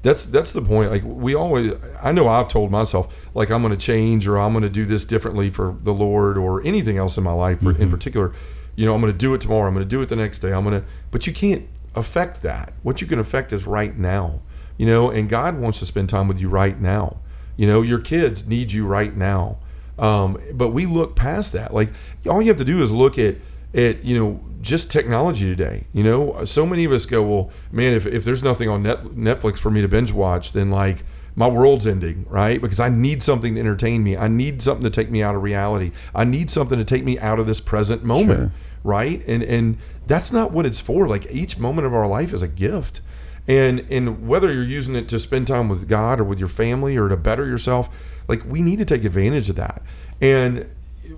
that's 0.02 0.26
that's 0.26 0.52
the 0.52 0.60
point. 0.60 0.90
Like 0.90 1.02
we 1.04 1.34
always 1.34 1.72
I 2.02 2.12
know 2.12 2.28
I've 2.28 2.48
told 2.48 2.70
myself 2.70 3.14
like 3.32 3.50
I'm 3.50 3.62
going 3.62 3.72
to 3.78 3.82
change 3.92 4.28
or 4.28 4.38
I'm 4.38 4.52
going 4.52 4.62
to 4.62 4.68
do 4.68 4.84
this 4.84 5.06
differently 5.06 5.48
for 5.48 5.74
the 5.82 5.92
Lord 5.94 6.36
or 6.36 6.62
anything 6.66 6.98
else 6.98 7.16
in 7.16 7.24
my 7.24 7.32
life 7.32 7.62
in 7.62 7.90
particular. 7.90 8.34
You 8.76 8.86
know, 8.86 8.94
I'm 8.94 9.00
going 9.00 9.12
to 9.12 9.18
do 9.18 9.34
it 9.34 9.40
tomorrow. 9.40 9.68
I'm 9.68 9.74
going 9.74 9.86
to 9.86 9.88
do 9.88 10.00
it 10.00 10.08
the 10.08 10.16
next 10.16 10.40
day. 10.40 10.52
I'm 10.52 10.64
going 10.64 10.80
to 10.80 10.86
but 11.10 11.26
you 11.26 11.32
can't 11.32 11.68
affect 11.94 12.42
that. 12.42 12.72
What 12.82 13.00
you 13.00 13.06
can 13.06 13.18
affect 13.18 13.52
is 13.52 13.66
right 13.66 13.96
now. 13.96 14.40
You 14.78 14.86
know, 14.86 15.10
and 15.10 15.28
God 15.28 15.58
wants 15.58 15.78
to 15.80 15.86
spend 15.86 16.08
time 16.08 16.28
with 16.28 16.38
you 16.38 16.48
right 16.48 16.80
now. 16.80 17.18
You 17.56 17.66
know, 17.66 17.82
your 17.82 17.98
kids 17.98 18.46
need 18.46 18.72
you 18.72 18.86
right 18.86 19.14
now. 19.14 19.58
Um, 19.98 20.40
but 20.54 20.70
we 20.70 20.86
look 20.86 21.14
past 21.14 21.52
that. 21.52 21.74
Like 21.74 21.90
all 22.26 22.40
you 22.40 22.48
have 22.48 22.56
to 22.56 22.64
do 22.64 22.82
is 22.82 22.90
look 22.90 23.18
at 23.18 23.36
at 23.74 24.02
you 24.02 24.18
know 24.18 24.40
just 24.62 24.90
technology 24.90 25.44
today. 25.44 25.86
You 25.92 26.02
know, 26.02 26.44
so 26.44 26.66
many 26.66 26.84
of 26.84 26.92
us 26.92 27.06
go, 27.06 27.22
well, 27.22 27.50
man, 27.70 27.94
if, 27.94 28.06
if 28.06 28.24
there's 28.24 28.42
nothing 28.42 28.68
on 28.68 28.82
net, 28.82 29.02
Netflix 29.04 29.58
for 29.58 29.70
me 29.70 29.80
to 29.80 29.88
binge 29.88 30.12
watch, 30.12 30.52
then 30.52 30.70
like 30.70 31.04
my 31.36 31.46
world's 31.48 31.86
ending, 31.86 32.26
right? 32.28 32.60
Because 32.60 32.80
I 32.80 32.88
need 32.88 33.22
something 33.22 33.54
to 33.54 33.60
entertain 33.60 34.02
me. 34.02 34.16
I 34.16 34.28
need 34.28 34.62
something 34.62 34.84
to 34.84 34.90
take 34.90 35.10
me 35.10 35.22
out 35.22 35.34
of 35.34 35.42
reality. 35.42 35.92
I 36.14 36.24
need 36.24 36.50
something 36.50 36.78
to 36.78 36.84
take 36.84 37.04
me 37.04 37.18
out 37.18 37.38
of 37.38 37.46
this 37.46 37.60
present 37.60 38.02
moment, 38.04 38.40
Sure. 38.40 38.52
right? 38.84 39.22
And 39.26 39.42
and 39.42 39.78
that's 40.06 40.32
not 40.32 40.52
what 40.52 40.66
it's 40.66 40.80
for. 40.80 41.06
Like 41.08 41.30
each 41.30 41.58
moment 41.58 41.86
of 41.86 41.94
our 41.94 42.06
life 42.06 42.32
is 42.32 42.42
a 42.42 42.48
gift. 42.48 43.00
And 43.48 43.86
and 43.90 44.26
whether 44.28 44.52
you're 44.52 44.64
using 44.64 44.94
it 44.96 45.08
to 45.08 45.18
spend 45.18 45.46
time 45.46 45.68
with 45.68 45.88
God 45.88 46.20
or 46.20 46.24
with 46.24 46.38
your 46.38 46.48
family 46.48 46.96
or 46.96 47.08
to 47.08 47.16
better 47.16 47.46
yourself, 47.46 47.88
like 48.28 48.44
we 48.44 48.60
need 48.62 48.78
to 48.78 48.84
take 48.84 49.04
advantage 49.04 49.48
of 49.50 49.56
that. 49.56 49.82
And 50.20 50.66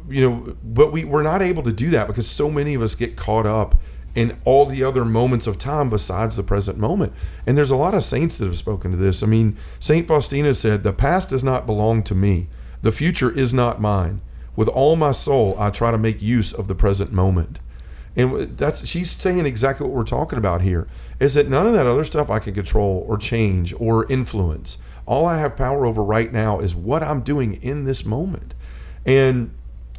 you 0.09 0.21
know, 0.21 0.57
but 0.63 0.93
we 0.93 1.05
we're 1.05 1.23
not 1.23 1.43
able 1.43 1.63
to 1.65 1.73
do 1.73 1.91
that 1.91 2.07
because 2.07 2.29
so 2.29 2.51
many 2.51 2.75
of 2.75 2.83
us 2.83 2.95
get 2.95 3.17
caught 3.17 3.47
up 3.47 3.75
in 4.15 4.37
all 4.45 4.67
the 4.67 4.85
other 4.85 5.05
moments 5.05 5.47
of 5.47 5.59
time 5.59 5.89
besides 5.89 6.37
the 6.37 6.43
present 6.43 6.79
moment. 6.79 7.13
And 7.47 7.57
there's 7.57 7.71
a 7.71 7.77
lot 7.77 7.95
of 7.95 8.05
saints 8.05 8.39
that 8.39 8.47
have 8.47 8.59
spoken 8.59 8.91
to 8.91 8.97
this. 8.97 9.23
I 9.23 9.27
mean, 9.27 9.57
Saint 9.81 10.07
Faustina 10.07 10.55
said, 10.55 10.83
"The 10.83 10.93
past 10.93 11.31
does 11.31 11.43
not 11.43 11.67
belong 11.67 12.03
to 12.05 12.15
me. 12.15 12.49
The 12.83 12.93
future 12.93 13.31
is 13.31 13.55
not 13.55 13.81
mine. 13.81 14.21
With 14.55 14.69
all 14.69 14.97
my 14.97 15.13
soul, 15.13 15.57
I 15.59 15.71
try 15.71 15.91
to 15.91 15.99
make 15.99 16.21
use 16.21 16.53
of 16.53 16.69
the 16.69 16.75
present 16.75 17.13
moment." 17.13 17.59
And 18.15 18.59
that's 18.59 18.87
she's 18.87 19.11
saying 19.11 19.47
exactly 19.47 19.87
what 19.87 19.97
we're 19.97 20.05
talking 20.05 20.39
about 20.39 20.61
here 20.61 20.87
is 21.19 21.35
that 21.35 21.49
none 21.49 21.67
of 21.67 21.73
that 21.73 21.87
other 21.87 22.05
stuff 22.05 22.29
I 22.29 22.41
can 22.41 22.53
control 22.53 23.07
or 23.09 23.17
change 23.17 23.73
or 23.79 24.11
influence. 24.11 24.77
All 25.07 25.25
I 25.25 25.39
have 25.39 25.57
power 25.57 25.87
over 25.87 26.03
right 26.03 26.33
now 26.33 26.61
is 26.61 26.75
what 26.75 27.03
I'm 27.03 27.23
doing 27.23 27.55
in 27.63 27.85
this 27.85 28.05
moment. 28.05 28.55
And 29.07 29.53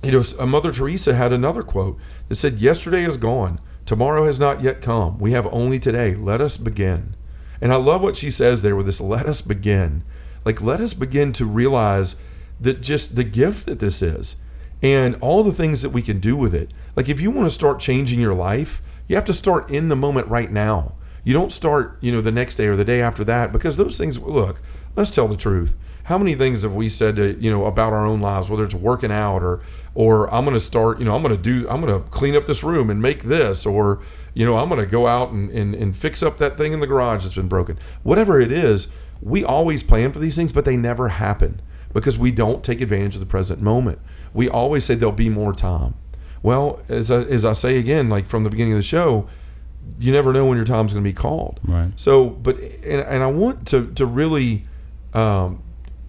you 0.03 0.12
know, 0.12 0.24
uh, 0.38 0.46
Mother 0.46 0.72
Teresa 0.72 1.15
had 1.15 1.34
another 1.34 1.63
quote 1.63 1.98
that 2.27 2.36
said, 2.36 2.60
"Yesterday 2.60 3.03
is 3.03 3.17
gone. 3.17 3.60
Tomorrow 3.85 4.25
has 4.25 4.39
not 4.39 4.63
yet 4.63 4.81
come. 4.81 5.19
We 5.19 5.31
have 5.31 5.47
only 5.51 5.79
today. 5.79 6.15
Let 6.15 6.41
us 6.41 6.57
begin." 6.57 7.15
And 7.61 7.71
I 7.71 7.77
love 7.77 8.01
what 8.01 8.17
she 8.17 8.31
says 8.31 8.61
there 8.61 8.75
with 8.75 8.85
this 8.85 9.01
"let 9.01 9.25
us 9.25 9.41
begin." 9.41 10.03
Like 10.45 10.61
let 10.61 10.81
us 10.81 10.93
begin 10.93 11.31
to 11.33 11.45
realize 11.45 12.15
that 12.59 12.81
just 12.81 13.15
the 13.15 13.23
gift 13.23 13.65
that 13.65 13.79
this 13.79 14.01
is 14.01 14.35
and 14.81 15.15
all 15.21 15.43
the 15.43 15.53
things 15.53 15.81
that 15.81 15.91
we 15.91 16.01
can 16.01 16.19
do 16.19 16.35
with 16.35 16.53
it. 16.53 16.71
Like 16.95 17.07
if 17.07 17.21
you 17.21 17.31
want 17.31 17.47
to 17.47 17.55
start 17.55 17.79
changing 17.79 18.19
your 18.19 18.33
life, 18.33 18.81
you 19.07 19.15
have 19.15 19.25
to 19.25 19.33
start 19.33 19.69
in 19.69 19.87
the 19.87 19.95
moment 19.95 20.27
right 20.27 20.51
now. 20.51 20.93
You 21.23 21.33
don't 21.33 21.53
start, 21.53 21.97
you 22.01 22.11
know, 22.11 22.21
the 22.21 22.31
next 22.31 22.55
day 22.55 22.67
or 22.67 22.75
the 22.75 22.83
day 22.83 23.01
after 23.01 23.23
that 23.23 23.53
because 23.53 23.77
those 23.77 23.97
things 23.97 24.19
look, 24.19 24.61
let's 24.95 25.09
tell 25.09 25.27
the 25.27 25.37
truth. 25.37 25.75
How 26.03 26.17
many 26.17 26.36
things 26.36 26.63
have 26.63 26.74
we 26.74 26.89
said 26.89 27.15
to, 27.15 27.38
you 27.39 27.50
know, 27.50 27.65
about 27.65 27.93
our 27.93 28.05
own 28.05 28.19
lives, 28.19 28.50
whether 28.50 28.65
it's 28.65 28.75
working 28.75 29.12
out 29.12 29.41
or 29.41 29.62
or 29.95 30.33
I'm 30.33 30.43
going 30.43 30.55
to 30.55 30.63
start, 30.63 31.00
you 31.00 31.05
know, 31.05 31.15
I'm 31.15 31.22
going 31.22 31.36
to 31.36 31.41
do 31.41 31.67
I'm 31.69 31.81
going 31.81 31.93
to 31.93 32.10
clean 32.10 32.36
up 32.36 32.45
this 32.45 32.63
room 32.63 32.89
and 32.89 33.01
make 33.01 33.24
this 33.24 33.65
or 33.65 34.01
you 34.33 34.45
know, 34.45 34.57
I'm 34.57 34.67
going 34.67 34.81
to 34.81 34.88
go 34.88 35.05
out 35.07 35.29
and, 35.29 35.50
and, 35.51 35.75
and 35.75 35.95
fix 35.95 36.24
up 36.24 36.39
that 36.39 36.57
thing 36.57 36.74
in 36.74 36.79
the 36.79 36.88
garage 36.88 37.24
that's 37.24 37.36
been 37.36 37.48
broken. 37.48 37.77
Whatever 38.01 38.41
it 38.41 38.51
is, 38.51 38.88
we 39.22 39.43
always 39.43 39.83
plan 39.83 40.12
for 40.12 40.19
these 40.19 40.36
things, 40.36 40.51
but 40.51 40.65
they 40.65 40.75
never 40.75 41.10
happen 41.10 41.62
because 41.93 42.17
we 42.17 42.31
don't 42.31 42.63
take 42.63 42.81
advantage 42.81 43.15
of 43.15 43.19
the 43.19 43.27
present 43.27 43.62
moment. 43.62 44.00
We 44.33 44.50
always 44.50 44.86
say 44.86 44.95
there'll 44.95 45.12
be 45.13 45.29
more 45.29 45.53
time. 45.53 45.93
Well, 46.41 46.81
as 46.89 47.10
I, 47.10 47.22
as 47.22 47.45
I 47.45 47.53
say 47.53 47.77
again, 47.77 48.10
like 48.10 48.27
from 48.27 48.43
the 48.43 48.50
beginning 48.50 48.74
of 48.74 48.79
the 48.79 48.83
show, 48.83 49.29
you 50.00 50.12
never 50.12 50.33
know 50.33 50.45
when 50.45 50.57
your 50.57 50.65
time's 50.65 50.93
going 50.93 51.03
to 51.03 51.10
be 51.10 51.13
called. 51.13 51.60
Right. 51.63 51.91
So, 51.95 52.29
but 52.29 52.57
and, 52.57 53.01
and 53.01 53.24
I 53.24 53.27
want 53.27 53.67
to 53.69 53.91
to 53.93 54.05
really 54.05 54.65
um, 55.13 55.62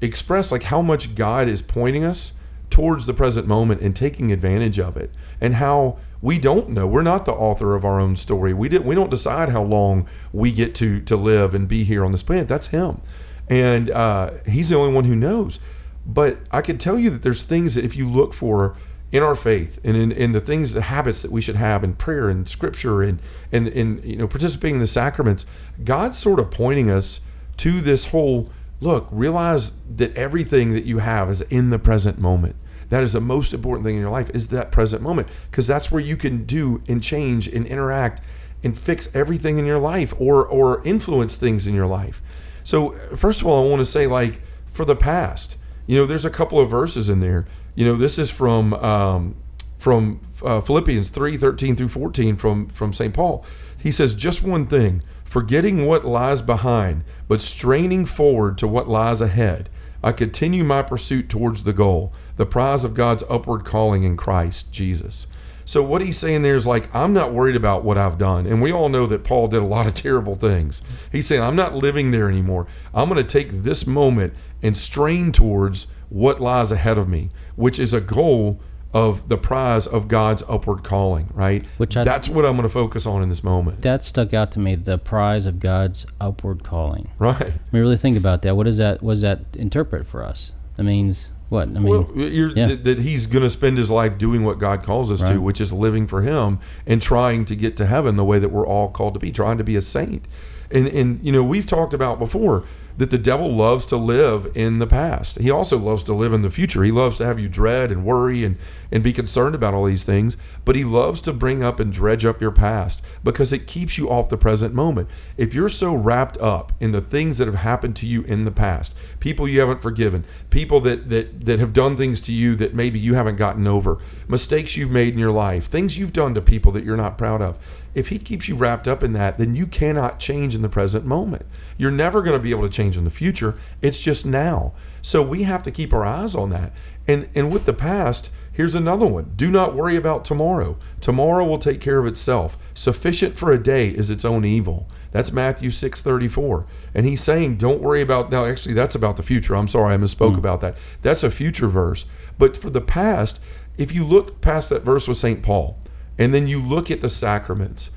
express 0.05 0.53
like 0.53 0.65
how 0.65 0.83
much 0.83 1.15
God 1.15 1.49
is 1.49 1.63
pointing 1.63 2.05
us 2.05 2.33
towards 2.71 3.07
the 3.07 3.15
present 3.15 3.47
moment 3.47 3.81
and 3.81 3.95
taking 3.95 4.33
advantage 4.33 4.79
of 4.79 4.97
it, 4.97 5.11
and 5.41 5.57
how 5.57 5.99
we 6.21 6.39
don't 6.39 6.71
know. 6.71 6.87
We're 6.87 7.03
not 7.03 7.25
the 7.25 7.33
author 7.33 7.75
of 7.75 7.85
our 7.85 8.01
own 8.01 8.17
story. 8.17 8.55
We 8.55 8.69
did. 8.69 8.85
We 8.85 8.95
don't 8.95 9.11
decide 9.11 9.51
how 9.51 9.63
long 9.63 10.09
we 10.33 10.53
get 10.53 10.75
to 10.77 11.01
to 11.03 11.17
live 11.17 11.55
and 11.55 11.69
be 11.69 11.85
here 11.85 12.05
on 12.05 12.13
this 12.13 12.23
planet. 12.23 12.49
That's 12.49 12.69
Him, 12.69 13.01
and 13.49 13.91
uh, 13.91 14.31
He's 14.47 14.69
the 14.69 14.77
only 14.77 14.95
one 14.95 15.05
who 15.05 15.17
knows. 15.17 15.59
But 16.07 16.39
I 16.51 16.61
can 16.61 16.79
tell 16.79 16.99
you 16.99 17.11
that 17.11 17.23
there's 17.23 17.45
things 17.45 17.75
that 17.75 17.85
if 17.85 17.97
you 17.97 18.09
look 18.09 18.35
for 18.35 18.77
in 19.15 19.23
our 19.23 19.37
faith 19.37 19.79
and 19.85 19.97
in, 19.97 20.11
in 20.11 20.33
the 20.33 20.41
things, 20.41 20.73
the 20.73 20.83
habits 20.83 21.23
that 21.23 21.31
we 21.31 21.41
should 21.41 21.55
have 21.55 21.85
in 21.85 21.95
prayer 21.95 22.29
and 22.29 22.49
scripture 22.49 23.01
and, 23.01 23.21
and, 23.53 23.69
and, 23.69 24.05
you 24.05 24.17
know, 24.17 24.27
participating 24.27 24.75
in 24.75 24.81
the 24.81 24.89
sacraments, 24.89 25.47
God's 25.85 26.19
sort 26.19 26.41
of 26.41 26.51
pointing 26.51 26.91
us 26.91 27.21
to 27.59 27.81
this 27.81 28.07
whole 28.07 28.51
look, 28.85 29.09
realize 29.11 29.73
that 29.97 30.15
everything 30.15 30.75
that 30.75 30.85
you 30.85 30.99
have 30.99 31.31
is 31.31 31.41
in 31.43 31.71
the 31.71 31.79
present 31.79 32.19
moment. 32.19 32.55
That 32.91 33.03
is 33.03 33.15
the 33.15 33.21
most 33.21 33.55
important 33.55 33.87
thing 33.87 33.95
in 33.95 34.01
your 34.03 34.11
life 34.11 34.29
is 34.35 34.49
that 34.49 34.71
present 34.71 35.01
moment 35.01 35.29
because 35.51 35.67
that's 35.67 35.91
where 35.91 36.03
you 36.03 36.19
can 36.19 36.45
do 36.45 36.83
and 36.87 37.03
change 37.03 37.49
and 37.49 37.65
interact 37.65 38.21
and 38.63 38.79
fix 38.79 39.09
everything 39.15 39.59
in 39.59 39.65
your 39.65 39.79
life 39.79 40.13
or 40.19 40.47
or 40.47 40.83
influence 40.85 41.37
things 41.37 41.67
in 41.67 41.75
your 41.75 41.87
life. 41.87 42.23
So 42.63 42.91
first 43.17 43.41
of 43.41 43.47
all, 43.47 43.67
I 43.67 43.71
want 43.71 43.81
to 43.81 43.91
say 43.91 44.07
like 44.07 44.43
for 44.71 44.85
the 44.85 44.95
past, 44.95 45.57
you 45.87 45.97
know, 45.97 46.05
there's 46.05 46.27
a 46.27 46.31
couple 46.31 46.61
of 46.61 46.71
verses 46.71 47.09
in 47.09 47.21
there. 47.21 47.47
You 47.75 47.87
know, 47.87 47.97
this 47.97 48.19
is 48.19 48.29
from 48.29 48.75
um, 48.75 49.35
from 49.79 50.21
uh, 50.43 50.61
Philippians 50.61 51.09
3, 51.09 51.39
13 51.39 51.75
through 51.75 51.89
14 51.89 52.37
from 52.37 52.69
from 52.69 52.93
St. 52.93 53.15
Paul. 53.15 53.47
He 53.79 53.91
says, 53.91 54.15
just 54.15 54.43
one 54.43 54.67
thing, 54.67 55.03
forgetting 55.35 55.85
what 55.85 56.05
lies 56.05 56.41
behind, 56.41 57.03
but 57.27 57.43
straining 57.43 58.07
forward 58.07 58.57
to 58.57 58.69
what 58.69 58.89
lies 58.89 59.21
ahead. 59.21 59.69
I 60.01 60.13
continue 60.13 60.63
my 60.63 60.81
pursuit 60.81 61.29
towards 61.29 61.65
the 61.65 61.73
goal, 61.73 62.13
the 62.37 62.47
prize 62.47 62.85
of 62.85 62.95
God's 62.95 63.25
upward 63.29 63.65
calling 63.65 64.05
in 64.05 64.17
Christ 64.17 64.71
Jesus. 64.71 65.27
So 65.65 65.83
what 65.83 66.03
he's 66.03 66.17
saying 66.17 66.43
there 66.43 66.55
is 66.55 66.69
like 66.69 66.95
I'm 66.95 67.13
not 67.13 67.33
worried 67.33 67.57
about 67.57 67.83
what 67.83 67.99
I've 67.99 68.17
done, 68.17 68.47
and 68.47 68.63
we 68.63 68.71
all 68.71 68.89
know 68.89 69.09
that 69.09 69.25
Paul 69.25 69.49
did 69.49 69.61
a 69.61 69.67
lot 69.67 69.89
of 69.89 69.95
terrible 69.95 70.37
things. 70.37 70.81
He's 71.11 71.27
saying 71.27 71.43
I'm 71.43 71.57
not 71.57 71.75
living 71.75 72.13
there 72.13 72.29
anymore. 72.29 72.69
I'm 72.95 73.09
going 73.09 73.21
to 73.21 73.29
take 73.29 73.65
this 73.65 73.89
moment 73.89 74.35
and 74.63 74.79
strain 74.79 75.33
towards 75.33 75.89
what 76.11 76.41
lies 76.41 76.71
ahead 76.71 76.97
of 76.97 77.09
me, 77.09 77.31
which 77.57 77.81
is 77.81 77.93
a 77.93 78.01
goal 78.01 78.61
of 78.95 79.29
the 79.29 79.37
prize 79.37 79.87
of 79.89 80.07
God's 80.09 80.45
upward 80.49 80.85
calling. 80.85 81.29
Right? 81.35 81.65
Which 81.77 81.97
I- 81.97 82.05
that's 82.05 82.29
what 82.29 82.47
I'm 82.47 82.53
going 82.53 82.63
to 82.63 82.73
focus 82.73 83.05
on 83.05 83.23
in 83.23 83.29
this 83.29 83.45
moment. 83.45 83.83
That 83.83 84.03
stuck 84.05 84.33
out 84.33 84.53
to 84.53 84.61
me. 84.61 84.77
The 84.77 84.97
prize 84.97 85.45
of 85.45 85.61
God's 85.61 86.07
upward 86.21 86.63
calling. 86.63 87.11
Right? 87.19 87.41
I 87.43 87.45
mean, 87.45 87.83
really 87.83 87.97
think 87.97 88.17
about 88.17 88.43
that. 88.43 88.57
What 88.57 88.65
does 88.65 88.79
that? 88.79 89.03
What 89.03 89.15
does 89.15 89.23
that 89.23 89.41
interpret 89.55 90.07
for 90.07 90.23
us? 90.23 90.53
That 90.77 90.85
means 90.85 91.29
what? 91.49 91.69
I 91.69 91.73
mean, 91.73 91.85
well, 91.85 92.11
you're, 92.15 92.51
yeah. 92.51 92.69
that, 92.69 92.85
that 92.85 92.99
he's 93.01 93.27
going 93.27 93.43
to 93.43 93.51
spend 93.51 93.79
his 93.79 93.91
life 93.91 94.17
doing 94.17 94.45
what 94.45 94.59
God 94.59 94.83
calls 94.83 95.11
us 95.11 95.21
to, 95.29 95.39
which 95.39 95.61
is 95.61 95.73
living 95.73 96.07
for 96.07 96.23
Him 96.23 96.59
and 96.87 97.03
trying 97.03 97.45
to 97.47 97.57
get 97.57 97.77
to 97.79 97.87
heaven 97.87 98.17
the 98.17 98.25
way 98.25 98.39
that 98.39 98.49
we're 98.49 98.67
all 98.67 98.91
called 98.91 99.15
to 99.15 99.21
be, 99.21 99.31
trying 99.31 99.59
to 99.59 99.65
be 99.65 99.77
a 99.77 99.83
saint. 99.83 100.27
And 100.71 100.87
and 100.89 101.25
you 101.25 101.33
know 101.33 101.43
we've 101.43 101.67
talked 101.67 101.95
about 101.95 102.19
before 102.19 102.65
that 102.97 103.11
the 103.11 103.19
devil 103.19 103.55
loves 103.55 103.85
to 103.87 103.97
live 103.97 104.51
in 104.55 104.79
the 104.79 104.87
past. 104.87 105.39
He 105.39 105.51
also 105.51 105.79
loves 105.79 106.03
to 106.05 106.15
live 106.15 106.33
in 106.33 106.43
the 106.43 106.51
future. 106.51 106.85
He 106.85 106.93
loves 106.93 107.19
to 107.19 107.27
have 107.27 107.41
you 107.41 107.49
dread 107.49 107.91
and 107.91 108.05
worry 108.05 108.45
and 108.45 108.57
and 108.95 109.03
be 109.03 109.13
concerned 109.13 109.57
about 109.57 109.75
all 109.75 109.85
these 109.85 110.05
things. 110.05 110.37
But 110.65 110.77
he 110.77 110.85
loves 110.85 111.21
to 111.23 111.33
bring 111.33 111.65
up 111.65 111.81
and 111.81 111.93
dredge 111.93 112.25
up 112.25 112.41
your 112.41 112.53
past 112.53 113.03
because 113.25 113.53
it 113.53 113.67
keeps 113.67 113.99
you 113.99 114.09
off 114.09 114.29
the 114.29 114.39
present 114.39 114.73
moment. 114.73 115.09
If 115.37 115.53
you're 115.53 115.69
so 115.69 115.93
wrapped 115.93 116.39
up 116.39 116.73
in 116.79 116.93
the 116.93 117.01
things 117.01 117.39
that 117.39 117.49
have 117.49 117.57
happened 117.57 117.97
to 117.97 118.07
you 118.07 118.23
in 118.23 118.45
the 118.45 118.53
past, 118.53 118.95
people 119.19 119.49
you 119.49 119.59
haven't 119.59 119.83
forgiven, 119.83 120.25
people 120.49 120.81
that 120.83 121.09
that 121.09 121.45
that 121.45 121.59
have 121.59 121.73
done 121.73 121.97
things 121.97 122.21
to 122.23 122.33
you 122.33 122.55
that 122.55 122.73
maybe 122.73 123.01
you 123.01 123.15
haven't 123.15 123.35
gotten 123.35 123.67
over, 123.67 123.99
mistakes 124.29 124.77
you've 124.77 124.93
made 124.93 125.13
in 125.13 125.19
your 125.19 125.33
life, 125.33 125.67
things 125.67 125.99
you've 125.99 126.13
done 126.13 126.33
to 126.35 126.41
people 126.41 126.71
that 126.71 126.85
you're 126.85 126.97
not 126.97 127.19
proud 127.19 127.43
of. 127.43 127.59
If 127.97 128.09
he 128.09 128.19
keeps 128.19 128.49
you 128.49 128.55
wrapped 128.55 128.87
up 128.87 129.03
in 129.03 129.13
that, 129.15 129.39
then 129.39 129.57
you 129.57 129.67
cannot 129.67 130.21
change 130.21 130.55
in 130.55 130.63
the 130.63 130.69
present 130.69 131.05
moment. 131.05 131.47
You're 131.77 131.91
never 131.91 132.23
going 132.23 132.37
to 132.37 132.43
be 132.43 132.51
able 132.51 132.69
to 132.69 132.69
change 132.69 132.97
in 132.97 133.05
the 133.05 133.11
future. 133.11 133.57
It's 133.83 134.01
just 134.01 134.25
now. 134.25 134.73
So 135.03 135.21
we 135.21 135.43
have 135.45 135.63
to 135.65 135.71
keep 135.71 135.93
our 135.93 136.05
eyes 136.05 136.35
on 136.37 136.51
that. 136.51 136.73
And 137.07 137.29
and 137.35 137.53
with 137.53 137.67
the 137.67 137.73
past, 137.73 138.31
here's 138.55 138.75
another 138.75 139.07
one. 139.07 139.33
Do 139.37 139.51
not 139.51 139.75
worry 139.75 139.97
about 139.97 140.25
tomorrow. 140.25 140.79
Tomorrow 141.03 141.45
will 141.45 141.59
take 141.59 141.83
care 141.83 141.99
of 141.99 142.07
itself. 142.07 142.57
Sufficient 142.73 143.37
for 143.37 143.53
a 143.53 143.63
day 143.63 143.91
is 143.91 144.11
its 144.11 144.25
own 144.25 144.47
evil. 144.47 144.89
That's 145.13 145.31
Matthew 145.31 145.71
6:34. 145.71 146.65
And 146.95 147.07
he's 147.07 147.23
saying 147.23 147.57
don't 147.57 147.83
worry 147.83 148.01
about 148.01 148.31
now 148.33 148.47
actually 148.47 148.75
that's 148.75 148.95
about 148.95 149.17
the 149.17 149.23
future. 149.23 149.55
I'm 149.55 149.69
sorry 149.69 149.95
I 149.95 149.99
misspoke 149.99 150.33
hmm. 150.33 150.39
about 150.39 150.61
that. 150.63 150.77
That's 151.03 151.23
a 151.23 151.31
future 151.31 151.69
verse. 151.69 152.07
But 152.39 152.57
for 152.57 152.71
the 152.71 152.81
past, 152.81 153.39
if 153.77 153.93
you 153.93 154.05
look 154.05 154.41
past 154.41 154.71
that 154.71 154.83
verse 154.83 155.07
with 155.07 155.19
St. 155.19 155.43
Paul 155.43 155.79
and 156.19 156.33
then 156.33 156.47
you 156.47 156.61
look 156.63 156.91
at 156.91 157.01
the 157.01 157.09
sacraments, 157.09 157.91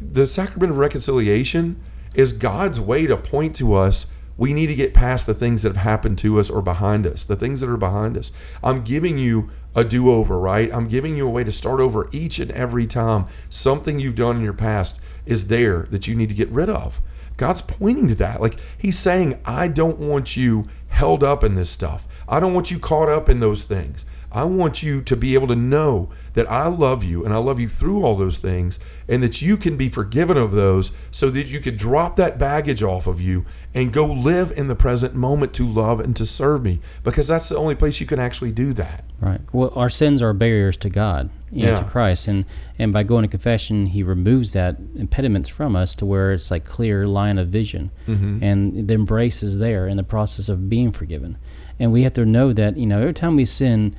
the 0.00 0.28
sacrament 0.28 0.72
of 0.72 0.78
reconciliation 0.78 1.80
is 2.14 2.32
God's 2.32 2.80
way 2.80 3.06
to 3.06 3.16
point 3.16 3.54
to 3.56 3.74
us 3.74 4.06
we 4.36 4.52
need 4.52 4.66
to 4.66 4.74
get 4.74 4.94
past 4.94 5.26
the 5.26 5.34
things 5.34 5.62
that 5.62 5.74
have 5.74 5.82
happened 5.82 6.18
to 6.18 6.38
us 6.38 6.50
or 6.50 6.60
behind 6.62 7.06
us, 7.06 7.24
the 7.24 7.36
things 7.36 7.60
that 7.60 7.70
are 7.70 7.76
behind 7.76 8.16
us. 8.16 8.32
I'm 8.62 8.84
giving 8.84 9.18
you 9.18 9.50
a 9.74 9.84
do 9.84 10.10
over, 10.10 10.38
right? 10.38 10.72
I'm 10.72 10.88
giving 10.88 11.16
you 11.16 11.26
a 11.26 11.30
way 11.30 11.44
to 11.44 11.52
start 11.52 11.80
over 11.80 12.08
each 12.12 12.38
and 12.38 12.50
every 12.50 12.86
time 12.86 13.26
something 13.50 13.98
you've 13.98 14.14
done 14.14 14.36
in 14.36 14.42
your 14.42 14.52
past 14.52 14.98
is 15.24 15.48
there 15.48 15.86
that 15.90 16.06
you 16.06 16.14
need 16.14 16.28
to 16.28 16.34
get 16.34 16.50
rid 16.50 16.68
of. 16.68 17.00
God's 17.36 17.62
pointing 17.62 18.08
to 18.08 18.14
that. 18.16 18.40
Like 18.40 18.58
He's 18.78 18.98
saying, 18.98 19.38
I 19.44 19.68
don't 19.68 19.98
want 19.98 20.36
you 20.36 20.68
held 20.88 21.22
up 21.22 21.44
in 21.44 21.54
this 21.54 21.70
stuff. 21.70 22.06
I 22.28 22.40
don't 22.40 22.54
want 22.54 22.70
you 22.70 22.78
caught 22.78 23.08
up 23.08 23.28
in 23.28 23.40
those 23.40 23.64
things. 23.64 24.04
I 24.32 24.44
want 24.44 24.82
you 24.82 25.02
to 25.02 25.16
be 25.16 25.34
able 25.34 25.48
to 25.48 25.56
know 25.56 26.10
that 26.34 26.50
I 26.50 26.66
love 26.66 27.02
you 27.02 27.24
and 27.24 27.32
I 27.32 27.38
love 27.38 27.58
you 27.58 27.68
through 27.68 28.04
all 28.04 28.16
those 28.16 28.38
things 28.38 28.78
and 29.08 29.22
that 29.22 29.40
you 29.40 29.56
can 29.56 29.76
be 29.76 29.88
forgiven 29.88 30.36
of 30.36 30.52
those 30.52 30.92
so 31.10 31.30
that 31.30 31.46
you 31.46 31.60
could 31.60 31.76
drop 31.76 32.16
that 32.16 32.38
baggage 32.38 32.82
off 32.82 33.06
of 33.06 33.20
you 33.20 33.46
and 33.74 33.92
go 33.92 34.04
live 34.04 34.52
in 34.52 34.68
the 34.68 34.74
present 34.74 35.14
moment 35.14 35.54
to 35.54 35.66
love 35.66 36.00
and 36.00 36.14
to 36.16 36.26
serve 36.26 36.62
me 36.62 36.80
because 37.02 37.26
that's 37.26 37.48
the 37.48 37.56
only 37.56 37.74
place 37.74 38.00
you 38.00 38.06
can 38.06 38.18
actually 38.18 38.52
do 38.52 38.72
that. 38.74 39.04
Right. 39.20 39.40
Well, 39.52 39.72
our 39.74 39.90
sins 39.90 40.20
are 40.20 40.32
barriers 40.34 40.76
to 40.78 40.90
God, 40.90 41.30
you 41.52 41.62
know, 41.62 41.70
Yeah. 41.70 41.76
to 41.76 41.84
Christ, 41.84 42.28
and 42.28 42.44
and 42.78 42.92
by 42.92 43.02
going 43.04 43.22
to 43.22 43.28
confession, 43.28 43.86
He 43.86 44.02
removes 44.02 44.52
that 44.52 44.76
impediments 44.96 45.48
from 45.48 45.76
us 45.76 45.94
to 45.96 46.06
where 46.06 46.32
it's 46.32 46.50
like 46.50 46.64
clear 46.64 47.06
line 47.06 47.38
of 47.38 47.48
vision, 47.48 47.90
Mm-hmm. 48.06 48.42
and 48.42 48.88
the 48.88 48.94
embrace 48.94 49.42
is 49.42 49.58
there 49.58 49.86
in 49.86 49.96
the 49.96 50.02
process 50.04 50.48
of 50.48 50.68
being 50.68 50.92
forgiven. 50.92 51.38
And 51.78 51.92
we 51.92 52.02
have 52.02 52.14
to 52.14 52.24
know 52.24 52.52
that 52.52 52.76
you 52.76 52.86
know 52.86 53.00
every 53.00 53.14
time 53.14 53.36
we 53.36 53.44
sin, 53.44 53.94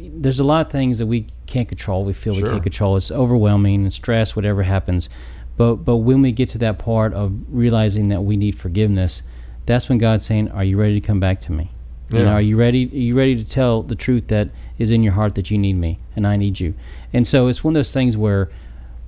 there's 0.00 0.38
a 0.40 0.44
lot 0.44 0.66
of 0.66 0.72
things 0.72 0.98
that 0.98 1.06
we 1.06 1.26
can't 1.46 1.68
control. 1.68 2.04
We 2.04 2.12
feel 2.12 2.34
we 2.34 2.42
can't 2.42 2.62
control. 2.62 2.96
It's 2.96 3.10
overwhelming 3.10 3.82
and 3.82 3.92
stress, 3.92 4.36
whatever 4.36 4.62
happens. 4.62 5.08
But 5.56 5.76
but 5.84 5.96
when 5.96 6.22
we 6.22 6.30
get 6.32 6.48
to 6.50 6.58
that 6.58 6.78
part 6.78 7.12
of 7.14 7.32
realizing 7.48 8.08
that 8.10 8.22
we 8.22 8.36
need 8.36 8.56
forgiveness, 8.56 9.22
that's 9.66 9.88
when 9.88 9.98
God's 9.98 10.24
saying, 10.24 10.48
"Are 10.50 10.62
you 10.64 10.78
ready 10.78 10.94
to 11.00 11.06
come 11.06 11.18
back 11.20 11.40
to 11.42 11.52
me?" 11.52 11.72
You 12.10 12.20
know, 12.20 12.28
are 12.32 12.40
you 12.40 12.56
ready? 12.56 12.86
Are 12.86 12.96
you 12.96 13.14
ready 13.16 13.36
to 13.36 13.44
tell 13.44 13.82
the 13.82 13.94
truth 13.94 14.28
that 14.28 14.48
is 14.78 14.90
in 14.90 15.02
your 15.02 15.12
heart 15.12 15.34
that 15.34 15.50
you 15.50 15.58
need 15.58 15.74
me 15.74 15.98
and 16.16 16.26
I 16.26 16.36
need 16.36 16.58
you? 16.58 16.74
And 17.12 17.26
so 17.26 17.48
it's 17.48 17.62
one 17.62 17.74
of 17.74 17.78
those 17.78 17.92
things 17.92 18.16
where 18.16 18.48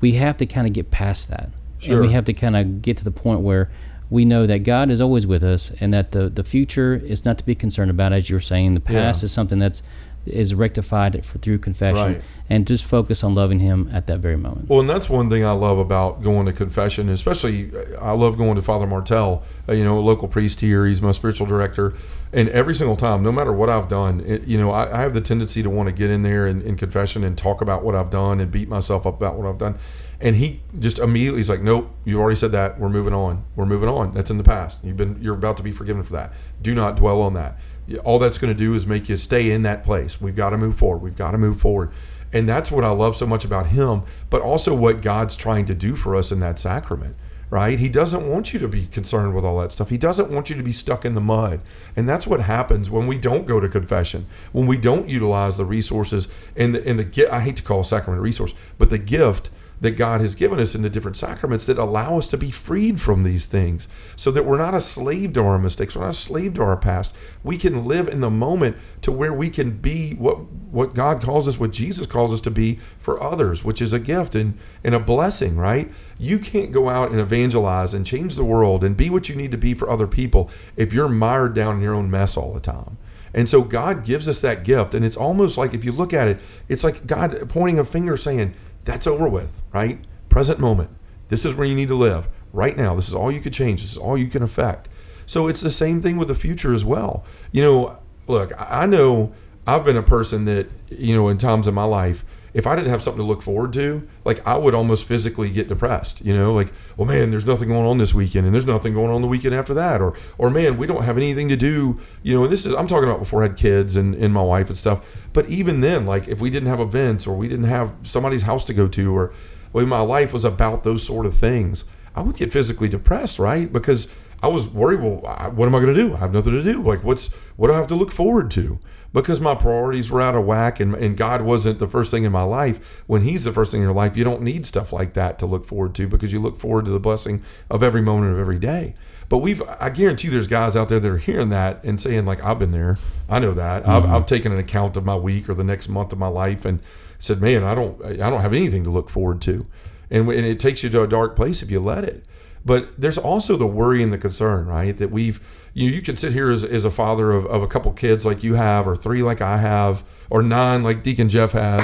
we 0.01 0.13
have 0.15 0.37
to 0.39 0.47
kind 0.47 0.67
of 0.67 0.73
get 0.75 0.91
past 0.91 1.29
that, 1.31 1.51
and 1.87 2.01
we 2.01 2.13
have 2.13 2.25
to 2.27 2.33
kind 2.35 2.57
of 2.57 2.83
get 2.83 2.97
to 2.99 3.05
the 3.05 3.11
point 3.11 3.41
where 3.41 3.71
we 4.11 4.25
know 4.25 4.47
that 4.47 4.65
God 4.65 4.91
is 4.91 5.01
always 5.01 5.27
with 5.27 5.43
us, 5.43 5.71
and 5.81 5.95
that 5.95 6.13
the 6.13 6.29
the 6.29 6.45
future 6.45 6.95
is 6.95 7.25
not 7.25 7.39
to 7.39 7.45
be 7.45 7.55
concerned 7.55 7.91
about, 7.91 8.13
as 8.13 8.29
you 8.29 8.37
were 8.37 8.41
saying. 8.41 8.75
The 8.75 8.81
past 8.81 9.23
Yeah. 9.23 9.27
is 9.27 9.33
something 9.33 9.59
that's 9.59 9.83
is 10.27 10.55
rectified 10.55 11.25
for, 11.25 11.39
through 11.39 11.59
confession, 11.59 12.05
Right. 12.15 12.23
and 12.49 12.67
just 12.67 12.85
focus 12.85 13.25
on 13.25 13.35
loving 13.35 13.61
Him 13.61 13.89
at 13.93 14.07
that 14.09 14.19
very 14.21 14.37
moment. 14.37 14.69
Well, 14.69 14.81
and 14.81 14.89
that's 14.91 15.09
one 15.09 15.31
thing 15.31 15.45
I 15.45 15.53
love 15.53 15.79
about 15.79 16.23
going 16.23 16.47
to 16.47 16.53
confession, 16.53 17.09
especially 17.09 17.71
I 18.01 18.13
love 18.13 18.37
going 18.37 18.57
to 18.57 18.63
Father 18.63 18.87
Martel, 18.87 19.43
uh, 19.69 19.73
you 19.73 19.83
know, 19.85 19.99
a 19.99 20.01
local 20.01 20.29
priest 20.29 20.61
here. 20.61 20.87
He's 20.87 21.01
my 21.03 21.13
spiritual 21.13 21.47
director. 21.47 21.95
And 22.33 22.49
every 22.51 22.75
single 22.77 22.97
time, 22.97 23.23
no 23.23 23.33
matter 23.33 23.53
what 23.53 23.69
I've 23.71 23.89
done, 23.89 24.21
it, 24.21 24.45
you 24.45 24.57
know, 24.59 24.71
I, 24.71 24.99
I 24.99 25.01
have 25.01 25.15
the 25.15 25.21
tendency 25.21 25.63
to 25.63 25.71
want 25.71 25.89
to 25.89 25.93
get 25.93 26.11
in 26.11 26.23
there 26.23 26.47
in, 26.47 26.61
in 26.63 26.77
confession 26.77 27.25
and 27.25 27.37
talk 27.37 27.61
about 27.61 27.83
what 27.83 27.95
I've 27.97 28.11
done 28.11 28.39
and 28.41 28.53
beat 28.53 28.69
myself 28.69 29.07
up 29.07 29.17
about 29.17 29.37
what 29.37 29.49
I've 29.49 29.59
done. 29.59 29.79
And 30.23 30.37
he 30.37 30.61
just 30.79 30.99
immediately 30.99 31.41
is 31.41 31.49
like, 31.49 31.63
"Nope, 31.63 31.91
you've 32.05 32.21
already 32.21 32.37
said 32.37 32.53
that. 32.53 32.79
We're 32.79 32.91
moving 32.91 33.15
on. 33.15 33.43
We're 33.57 33.65
moving 33.65 33.89
on. 33.89 34.13
That's 34.13 34.31
in 34.31 34.37
the 34.37 34.45
past. 34.45 34.79
You've 34.85 34.99
been 34.99 35.19
you're 35.23 35.35
about 35.35 35.57
to 35.57 35.63
be 35.63 35.73
forgiven 35.73 36.03
for 36.03 36.13
that. 36.13 36.35
Do 36.61 36.75
not 36.75 36.97
dwell 36.99 37.23
on 37.23 37.33
that. 37.35 37.59
All 37.99 38.19
that's 38.19 38.39
going 38.39 38.53
to 38.53 38.59
do 38.59 38.75
is 38.75 38.87
make 38.87 39.09
you 39.09 39.17
stay 39.17 39.51
in 39.51 39.63
that 39.63 39.85
place. 39.85 40.21
We've 40.21 40.37
got 40.37 40.51
to 40.51 40.59
move 40.59 40.77
forward. 40.77 41.03
We've 41.03 41.17
got 41.17 41.33
to 41.33 41.39
move 41.39 41.61
forward." 41.61 41.91
And 42.33 42.49
that's 42.49 42.71
what 42.71 42.85
I 42.85 42.91
love 42.91 43.17
so 43.17 43.27
much 43.27 43.45
about 43.45 43.69
him, 43.69 44.03
but 44.29 44.41
also 44.43 44.75
what 44.75 45.03
God's 45.03 45.35
trying 45.35 45.67
to 45.67 45.75
do 45.75 45.97
for 45.97 46.15
us 46.15 46.31
in 46.31 46.39
that 46.41 46.59
sacrament, 46.61 47.17
right? 47.51 47.79
He 47.79 47.89
doesn't 47.89 48.29
want 48.29 48.53
you 48.53 48.61
to 48.61 48.69
be 48.69 48.87
concerned 48.87 49.35
with 49.35 49.45
all 49.45 49.59
that 49.61 49.73
stuff. 49.73 49.91
He 49.91 49.99
doesn't 49.99 50.31
want 50.31 50.49
you 50.49 50.57
to 50.57 50.63
be 50.63 50.73
stuck 50.73 51.05
in 51.05 51.15
the 51.15 51.21
mud. 51.21 51.61
And 51.97 52.09
that's 52.09 52.29
what 52.29 52.43
happens 52.43 52.89
when 52.89 53.09
we 53.09 53.19
don't 53.19 53.47
go 53.47 53.59
to 53.59 53.69
confession, 53.69 54.27
when 54.53 54.69
we 54.69 54.77
don't 54.77 55.09
utilize 55.09 55.57
the 55.57 55.65
resources 55.65 56.29
and 56.55 56.75
the, 56.75 56.87
and 56.87 57.01
the 57.01 57.35
I 57.35 57.41
hate 57.41 57.57
to 57.57 57.63
call 57.63 57.83
sacrament 57.83 58.21
a 58.21 58.23
resource, 58.23 58.55
but 58.79 58.91
the 58.91 58.99
gift 58.99 59.51
that 59.81 59.93
God 59.93 60.21
has 60.21 60.35
given 60.35 60.59
us 60.59 60.75
in 60.75 60.83
the 60.83 60.91
different 60.91 61.17
sacraments 61.17 61.67
that 61.67 61.79
allow 61.79 62.19
us 62.19 62.29
to 62.29 62.37
be 62.37 62.51
freed 62.51 63.01
from 63.01 63.23
these 63.23 63.47
things 63.47 63.89
so 64.15 64.31
that 64.31 64.45
we're 64.45 64.59
not 64.59 64.75
a 64.75 64.81
slave 64.81 65.33
to 65.35 65.43
our 65.43 65.59
mistakes, 65.59 65.95
we're 65.95 66.03
not 66.03 66.11
a 66.11 66.15
slave 66.15 66.55
to 66.55 66.63
our 66.63 66.77
past. 66.77 67.15
We 67.43 67.57
can 67.57 67.87
live 67.87 68.09
in 68.09 68.21
the 68.21 68.31
moment 68.31 68.77
to 69.03 69.13
where 69.13 69.33
we 69.33 69.49
can 69.49 69.79
be 69.79 70.13
what 70.15 70.51
what 70.71 70.95
God 70.95 71.21
calls 71.21 71.49
us, 71.49 71.59
what 71.59 71.73
Jesus 71.73 72.07
calls 72.07 72.33
us 72.33 72.41
to 72.43 72.51
be 72.51 72.79
for 72.99 73.21
others, 73.21 73.65
which 73.65 73.83
is 73.83 73.93
a 73.93 73.99
gift 73.99 74.35
and, 74.35 74.57
and 74.85 74.95
a 74.95 75.01
blessing, 75.01 75.57
right? 75.57 75.91
You 76.17 76.39
can't 76.39 76.71
go 76.71 76.89
out 76.89 77.11
and 77.11 77.19
evangelize 77.19 77.93
and 77.93 78.07
change 78.07 78.37
the 78.37 78.45
world 78.45 78.85
and 78.85 78.97
be 78.97 79.11
what 79.11 79.29
you 79.29 79.35
need 79.35 79.51
to 79.51 79.59
be 79.59 79.75
for 79.75 79.91
other 79.91 80.07
people 80.07 80.49
if 80.77 80.93
you're 80.93 81.09
mired 81.09 81.55
down 81.55 81.77
in 81.77 81.83
your 81.83 81.95
own 81.95 82.11
mess 82.11 82.37
all 82.37 82.53
the 82.53 82.61
time. 82.61 82.99
And 83.33 83.49
so 83.49 83.63
God 83.63 84.05
gives 84.05 84.29
us 84.29 84.41
that 84.41 84.65
gift. 84.65 84.95
And 84.95 85.05
it's 85.05 85.17
almost 85.17 85.57
like 85.57 85.75
if 85.75 85.85
you 85.85 85.93
look 85.93 86.13
at 86.13 86.29
it, 86.29 86.41
it's 86.69 86.85
like 86.85 87.07
God 87.07 87.49
pointing 87.49 87.79
a 87.79 87.85
finger 87.85 88.17
saying, 88.17 88.55
That's 88.91 89.07
over 89.07 89.29
with, 89.29 89.63
right? 89.73 90.01
Present 90.29 90.59
moment. 90.59 90.91
This 91.29 91.45
is 91.45 91.55
where 91.55 91.65
you 91.65 91.77
need 91.77 91.87
to 91.89 91.95
live 91.95 92.27
right 92.53 92.77
now. 92.77 92.97
This 92.97 93.07
is 93.07 93.15
all 93.15 93.31
you 93.31 93.41
could 93.41 93.53
change. 93.53 93.83
This 93.83 93.93
is 93.93 93.97
all 93.97 94.19
you 94.19 94.27
can 94.27 94.43
affect. 94.43 94.89
So 95.27 95.47
it's 95.47 95.61
the 95.61 95.71
same 95.71 96.03
thing 96.03 96.17
with 96.17 96.27
the 96.27 96.35
future 96.35 96.75
as 96.75 96.85
well. 96.85 97.25
You 97.53 97.63
know, 97.63 97.99
look, 98.27 98.53
I 98.59 98.87
know 98.87 99.33
I've 99.65 99.85
been 99.85 99.97
a 99.97 100.03
person 100.03 100.45
that, 100.47 100.69
you 100.89 101.15
know, 101.15 101.29
in 101.29 101.39
times 101.39 101.69
in 101.69 101.75
my 101.75 101.85
life, 101.85 102.25
if 102.53 102.67
I 102.67 102.75
didn't 102.77 102.91
have 102.91 103.03
something 103.03 103.21
to 103.21 103.27
look 103.27 103.43
forward 103.43 103.73
to, 103.75 104.07
like 104.25 104.45
I 104.47 104.57
would 104.57 104.75
almost 104.75 105.05
physically 105.05 105.51
get 105.51 105.69
depressed, 105.69 106.21
you 106.21 106.37
know, 106.37 106.53
like, 106.53 106.73
well, 106.97 107.07
man, 107.07 107.31
there's 107.31 107.47
nothing 107.47 107.69
going 107.69 107.87
on 107.87 107.99
this 107.99 108.13
weekend 108.13 108.47
and 108.47 108.55
there's 108.55 108.67
nothing 108.67 108.95
going 108.95 109.11
on 109.11 109.23
the 109.23 109.29
weekend 109.29 109.55
after 109.55 109.75
that. 109.75 110.01
Or, 110.01 110.15
or 110.39 110.51
man, 110.51 110.77
we 110.77 110.87
don't 110.87 111.05
have 111.05 111.17
anything 111.17 111.49
to 111.49 111.57
do, 111.57 112.01
you 112.23 112.35
know, 112.35 112.45
and 112.45 112.53
this 112.53 112.67
is, 112.67 112.75
I'm 112.75 112.89
talking 112.89 113.09
about 113.09 113.21
before 113.21 113.43
I 113.43 113.49
had 113.49 113.57
kids 113.57 113.97
and, 113.97 114.15
and 114.15 114.35
my 114.35 114.43
wife 114.43 114.69
and 114.69 114.77
stuff. 114.77 115.05
But 115.33 115.49
even 115.49 115.81
then, 115.81 116.07
like 116.07 116.29
if 116.29 116.41
we 116.41 116.51
didn't 116.51 116.69
have 116.69 116.81
events 116.81 117.27
or 117.27 117.37
we 117.37 117.49
didn't 117.49 117.67
have 117.67 117.93
somebody's 118.03 118.43
house 118.43 118.65
to 118.65 118.75
go 118.75 118.89
to 118.89 119.17
or 119.17 119.33
when 119.73 119.89
my 119.89 120.01
life 120.01 120.33
was 120.33 120.45
about 120.45 120.83
those 120.83 121.05
sort 121.05 121.27
of 121.27 121.37
things, 121.37 121.85
I 122.15 122.23
would 122.23 122.37
get 122.37 122.53
physically 122.53 122.89
depressed, 122.89 123.39
right? 123.39 123.73
Because 123.73 124.09
I 124.43 124.49
was 124.49 124.67
worried, 124.67 125.01
well, 125.01 125.25
I, 125.27 125.49
what 125.49 125.67
am 125.67 125.75
I 125.75 125.81
going 125.81 125.95
to 125.95 126.01
do? 126.01 126.15
I 126.15 126.19
have 126.19 126.33
nothing 126.33 126.53
to 126.53 126.63
do. 126.63 126.83
Like, 126.83 127.05
what's, 127.05 127.29
what 127.57 127.69
do 127.69 127.75
I 127.75 127.77
have 127.77 127.87
to 127.89 127.95
look 127.95 128.11
forward 128.11 128.51
to? 128.53 128.79
Because 129.13 129.41
my 129.41 129.57
priorities 129.57 130.11
were 130.11 130.21
out 130.21 130.37
of 130.37 130.45
whack 130.45 130.79
and, 130.79 130.95
and 130.95 131.17
God 131.17 131.43
wasn't 131.43 131.81
the 131.81 131.89
first 131.89 132.11
thing 132.11 132.25
in 132.25 132.31
my 132.31 132.45
life. 132.45 132.79
When 133.07 133.23
He's 133.23 133.45
the 133.45 133.53
first 133.53 133.73
thing 133.73 133.81
in 133.81 133.87
your 133.87 133.95
life, 133.95 134.17
you 134.17 134.23
don't 134.23 134.43
need 134.43 134.67
stuff 134.67 134.93
like 134.93 135.15
that 135.15 135.39
to 135.41 135.47
look 135.47 135.67
forward 135.67 135.95
to 135.97 136.07
because 136.07 136.33
you 136.33 136.41
look 136.41 136.61
forward 136.61 136.85
to 136.85 136.91
the 136.93 137.01
blessing 137.01 137.43
of 137.69 137.83
every 137.83 138.03
moment 138.03 138.33
of 138.33 138.39
every 138.39 138.59
day. 138.59 138.95
But 139.29 139.39
we've, 139.39 139.63
I 139.63 139.91
guarantee 139.91 140.29
there's 140.29 140.49
guys 140.49 140.77
out 140.77 140.89
there 140.89 140.99
that 140.99 141.09
are 141.09 141.19
hearing 141.19 141.51
that 141.51 141.83
and 141.85 142.01
saying, 142.01 142.27
like, 142.27 142.43
I've 142.43 142.59
been 142.59 142.73
there. 142.73 142.99
I 143.29 143.39
know 143.39 143.53
that. 143.53 143.89
I've, 143.89 144.03
mm-hmm. 144.03 144.13
I've 144.13 144.27
taken 144.27 144.51
an 144.51 144.59
account 144.59 144.97
of 144.97 145.05
my 145.05 145.15
week 145.15 145.49
or 145.49 145.55
the 145.55 145.65
next 145.65 145.89
month 145.89 146.13
of 146.13 146.19
my 146.19 146.27
life 146.27 146.65
and 146.65 146.81
said, 147.21 147.41
man, 147.41 147.63
I 147.63 147.75
don't, 147.75 148.05
I 148.05 148.29
don't 148.29 148.41
have 148.41 148.53
anything 148.53 148.83
to 148.85 148.91
look 148.91 149.09
forward 149.09 149.41
to. 149.43 149.67
And, 150.11 150.29
and 150.29 150.45
it 150.45 150.59
takes 150.59 150.83
you 150.83 150.91
to 150.91 151.03
a 151.03 151.07
dark 151.07 151.37
place 151.37 151.63
if 151.63 151.71
you 151.71 151.79
let 151.79 152.03
it. 152.03 152.25
But 152.65 152.91
there's 152.99 153.19
also 153.19 153.57
the 153.57 153.67
worry 153.67 154.03
and 154.03 154.13
the 154.13 154.19
concern, 154.19 154.67
right? 154.67 154.97
That 154.97 155.11
we've, 155.11 155.41
you, 155.73 155.89
know, 155.91 155.97
you 155.97 156.03
can 156.03 156.17
sit 156.17 156.33
here 156.33 156.51
as, 156.51 156.63
as 156.63 156.85
a 156.85 156.91
father 156.91 157.33
of, 157.33 157.47
of 157.47 157.63
a 157.63 157.67
couple 157.67 157.91
kids 157.93 158.27
like 158.27 158.43
you 158.43 158.55
have, 158.55 158.87
or 158.87 158.97
three 158.97 159.23
like 159.23 159.41
I 159.41 159.57
have, 159.57 160.03
or 160.29 160.43
nine 160.43 160.83
like 160.83 161.03
Deacon 161.03 161.29
Jeff 161.31 161.53
has, 161.53 161.81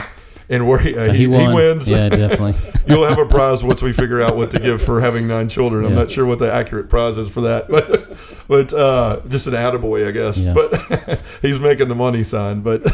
and 0.51 0.69
worry. 0.69 0.97
Uh, 0.97 1.12
he, 1.12 1.21
he 1.21 1.27
won. 1.27 1.55
wins. 1.55 1.89
Yeah, 1.89 2.09
definitely. 2.11 2.55
You'll 2.87 3.05
have 3.09 3.19
a 3.19 3.27
prize 3.27 3.65
once 3.65 3.81
we 3.83 3.93
figure 3.95 4.21
out 4.23 4.37
what 4.37 4.51
to 4.53 4.59
give 4.61 4.83
for 4.83 5.01
having 5.01 5.27
nine 5.27 5.49
children. 5.49 5.85
I'm 5.87 5.93
Yeah. 5.93 5.99
not 5.99 6.11
sure 6.11 6.27
what 6.27 6.39
the 6.39 6.53
accurate 6.53 6.89
prize 6.91 7.17
is 7.19 7.29
for 7.31 7.41
that, 7.41 7.69
but 7.69 8.17
but 8.47 8.73
uh, 8.75 9.21
just 9.29 9.47
an 9.47 9.55
attaboy, 9.55 10.07
I 10.07 10.11
guess. 10.11 10.37
Yeah. 10.39 10.53
But 10.55 11.21
he's 11.43 11.59
making 11.59 11.89
the 11.89 11.95
money 11.97 12.23
sign. 12.23 12.61
But 12.61 12.85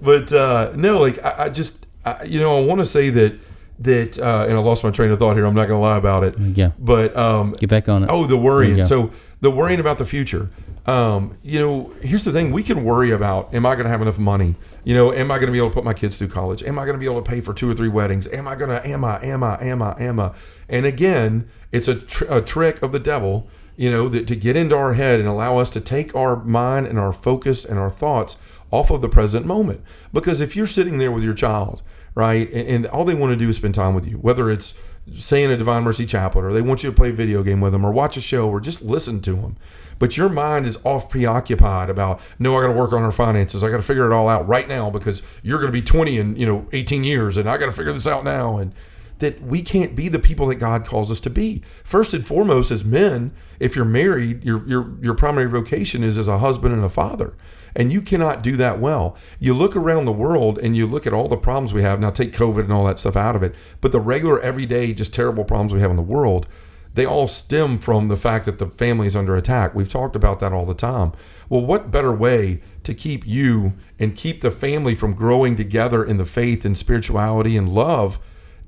but 0.00 0.32
uh, 0.32 0.72
no, 0.76 0.98
like 1.00 1.22
I, 1.24 1.44
I 1.44 1.48
just 1.48 1.86
I, 2.04 2.24
you 2.24 2.40
know 2.40 2.58
I 2.58 2.64
want 2.64 2.80
to 2.80 2.86
say 2.86 3.10
that 3.10 3.38
that 3.80 4.18
uh, 4.18 4.46
and 4.48 4.56
I 4.56 4.60
lost 4.60 4.84
my 4.84 4.90
train 4.90 5.10
of 5.10 5.18
thought 5.18 5.36
here. 5.36 5.46
I'm 5.46 5.54
not 5.54 5.66
going 5.66 5.78
to 5.78 5.82
lie 5.86 5.96
about 5.96 6.24
it. 6.24 6.38
Yeah. 6.38 6.72
But 6.78 7.16
um, 7.16 7.52
Get 7.52 7.70
back 7.70 7.88
on 7.88 8.04
it. 8.04 8.10
Oh, 8.10 8.26
the 8.26 8.36
worrying. 8.36 8.86
So 8.86 9.10
the 9.40 9.50
worrying 9.50 9.80
about 9.80 9.98
the 9.98 10.06
future. 10.06 10.50
Um, 10.86 11.38
you 11.42 11.58
know, 11.58 11.92
here's 12.02 12.24
the 12.24 12.32
thing: 12.32 12.52
we 12.52 12.62
can 12.62 12.84
worry 12.84 13.10
about: 13.10 13.54
Am 13.54 13.64
I 13.66 13.74
going 13.74 13.84
to 13.84 13.90
have 13.90 14.02
enough 14.02 14.18
money? 14.18 14.54
You 14.84 14.94
know, 14.94 15.12
am 15.14 15.30
I 15.30 15.36
going 15.36 15.46
to 15.46 15.52
be 15.52 15.58
able 15.58 15.70
to 15.70 15.74
put 15.74 15.84
my 15.84 15.94
kids 15.94 16.18
through 16.18 16.28
college? 16.28 16.62
Am 16.62 16.78
I 16.78 16.84
going 16.84 16.94
to 16.94 16.98
be 16.98 17.06
able 17.06 17.22
to 17.22 17.28
pay 17.28 17.40
for 17.40 17.54
two 17.54 17.70
or 17.70 17.74
three 17.74 17.88
weddings? 17.88 18.26
Am 18.28 18.46
I 18.46 18.54
going 18.54 18.70
to? 18.70 18.86
Am 18.86 19.02
I? 19.04 19.22
Am 19.22 19.42
I? 19.42 19.60
Am 19.62 19.82
I? 19.82 19.94
Am 19.98 20.20
I? 20.20 20.32
And 20.68 20.84
again, 20.86 21.48
it's 21.72 21.88
a, 21.88 21.94
tr- 21.96 22.32
a 22.32 22.42
trick 22.42 22.82
of 22.82 22.92
the 22.92 22.98
devil. 23.00 23.48
You 23.76 23.90
know, 23.90 24.08
that 24.10 24.28
to 24.28 24.36
get 24.36 24.54
into 24.54 24.76
our 24.76 24.94
head 24.94 25.18
and 25.18 25.28
allow 25.28 25.58
us 25.58 25.68
to 25.70 25.80
take 25.80 26.14
our 26.14 26.36
mind 26.36 26.86
and 26.86 26.96
our 26.98 27.12
focus 27.12 27.64
and 27.64 27.76
our 27.76 27.90
thoughts 27.90 28.36
off 28.70 28.90
of 28.90 29.00
the 29.02 29.08
present 29.08 29.46
moment. 29.46 29.80
Because 30.12 30.40
if 30.40 30.54
you're 30.54 30.66
sitting 30.68 30.98
there 30.98 31.10
with 31.10 31.24
your 31.24 31.34
child, 31.34 31.82
right, 32.14 32.50
and, 32.52 32.68
and 32.68 32.86
all 32.86 33.04
they 33.04 33.14
want 33.14 33.32
to 33.32 33.36
do 33.36 33.48
is 33.48 33.56
spend 33.56 33.74
time 33.74 33.94
with 33.94 34.06
you, 34.06 34.16
whether 34.16 34.50
it's 34.50 34.74
saying 35.16 35.50
a 35.50 35.56
Divine 35.56 35.82
Mercy 35.82 36.06
Chaplet, 36.06 36.44
or 36.44 36.52
they 36.52 36.62
want 36.62 36.82
you 36.82 36.90
to 36.90 36.96
play 36.96 37.10
a 37.10 37.12
video 37.12 37.42
game 37.42 37.60
with 37.60 37.72
them, 37.72 37.84
or 37.84 37.92
watch 37.92 38.16
a 38.16 38.20
show, 38.20 38.48
or 38.48 38.60
just 38.60 38.82
listen 38.82 39.20
to 39.22 39.34
them. 39.34 39.56
But 39.98 40.16
your 40.16 40.28
mind 40.28 40.66
is 40.66 40.78
off 40.84 41.08
preoccupied 41.08 41.88
about, 41.88 42.20
no, 42.38 42.58
I 42.58 42.62
got 42.62 42.72
to 42.72 42.78
work 42.78 42.92
on 42.92 43.02
our 43.02 43.12
finances. 43.12 43.62
I 43.62 43.70
got 43.70 43.76
to 43.76 43.82
figure 43.82 44.10
it 44.10 44.14
all 44.14 44.28
out 44.28 44.46
right 44.48 44.66
now 44.66 44.90
because 44.90 45.22
you're 45.42 45.58
going 45.58 45.70
to 45.70 45.72
be 45.72 45.82
20 45.82 46.18
in, 46.18 46.36
you 46.36 46.46
know, 46.46 46.66
18 46.72 47.04
years, 47.04 47.36
and 47.36 47.48
I 47.48 47.58
got 47.58 47.66
to 47.66 47.72
figure 47.72 47.92
this 47.92 48.06
out 48.06 48.24
now. 48.24 48.56
And 48.58 48.74
that 49.20 49.40
we 49.42 49.62
can't 49.62 49.94
be 49.94 50.08
the 50.08 50.18
people 50.18 50.46
that 50.48 50.56
God 50.56 50.84
calls 50.84 51.10
us 51.10 51.20
to 51.20 51.30
be. 51.30 51.62
First 51.84 52.14
and 52.14 52.26
foremost, 52.26 52.70
as 52.70 52.84
men, 52.84 53.32
if 53.60 53.76
you're 53.76 53.84
married, 53.84 54.44
your 54.44 54.66
your 54.66 54.92
your 55.00 55.14
primary 55.14 55.48
vocation 55.48 56.02
is 56.02 56.18
as 56.18 56.28
a 56.28 56.38
husband 56.38 56.74
and 56.74 56.84
a 56.84 56.90
father. 56.90 57.34
And 57.76 57.92
you 57.92 58.00
cannot 58.00 58.42
do 58.42 58.56
that 58.56 58.78
well. 58.78 59.16
You 59.40 59.54
look 59.54 59.74
around 59.74 60.04
the 60.04 60.12
world 60.12 60.58
and 60.58 60.76
you 60.76 60.86
look 60.86 61.06
at 61.06 61.12
all 61.12 61.28
the 61.28 61.36
problems 61.36 61.74
we 61.74 61.82
have. 61.82 61.98
Now 61.98 62.10
take 62.10 62.32
COVID 62.32 62.60
and 62.60 62.72
all 62.72 62.84
that 62.84 62.98
stuff 62.98 63.16
out 63.16 63.34
of 63.34 63.42
it, 63.42 63.54
but 63.80 63.92
the 63.92 64.00
regular 64.00 64.40
everyday 64.40 64.94
just 64.94 65.12
terrible 65.12 65.44
problems 65.44 65.74
we 65.74 65.80
have 65.80 65.90
in 65.90 65.96
the 65.96 66.02
world, 66.02 66.46
they 66.94 67.04
all 67.04 67.26
stem 67.26 67.78
from 67.78 68.06
the 68.06 68.16
fact 68.16 68.44
that 68.46 68.58
the 68.58 68.68
family 68.68 69.08
is 69.08 69.16
under 69.16 69.36
attack. 69.36 69.74
We've 69.74 69.88
talked 69.88 70.14
about 70.14 70.38
that 70.40 70.52
all 70.52 70.64
the 70.64 70.74
time. 70.74 71.12
Well, 71.48 71.60
what 71.60 71.90
better 71.90 72.12
way 72.12 72.62
to 72.84 72.94
keep 72.94 73.26
you 73.26 73.74
and 73.98 74.16
keep 74.16 74.40
the 74.40 74.50
family 74.50 74.94
from 74.94 75.14
growing 75.14 75.56
together 75.56 76.04
in 76.04 76.16
the 76.16 76.24
faith 76.24 76.64
and 76.64 76.78
spirituality 76.78 77.56
and 77.56 77.68
love 77.68 78.18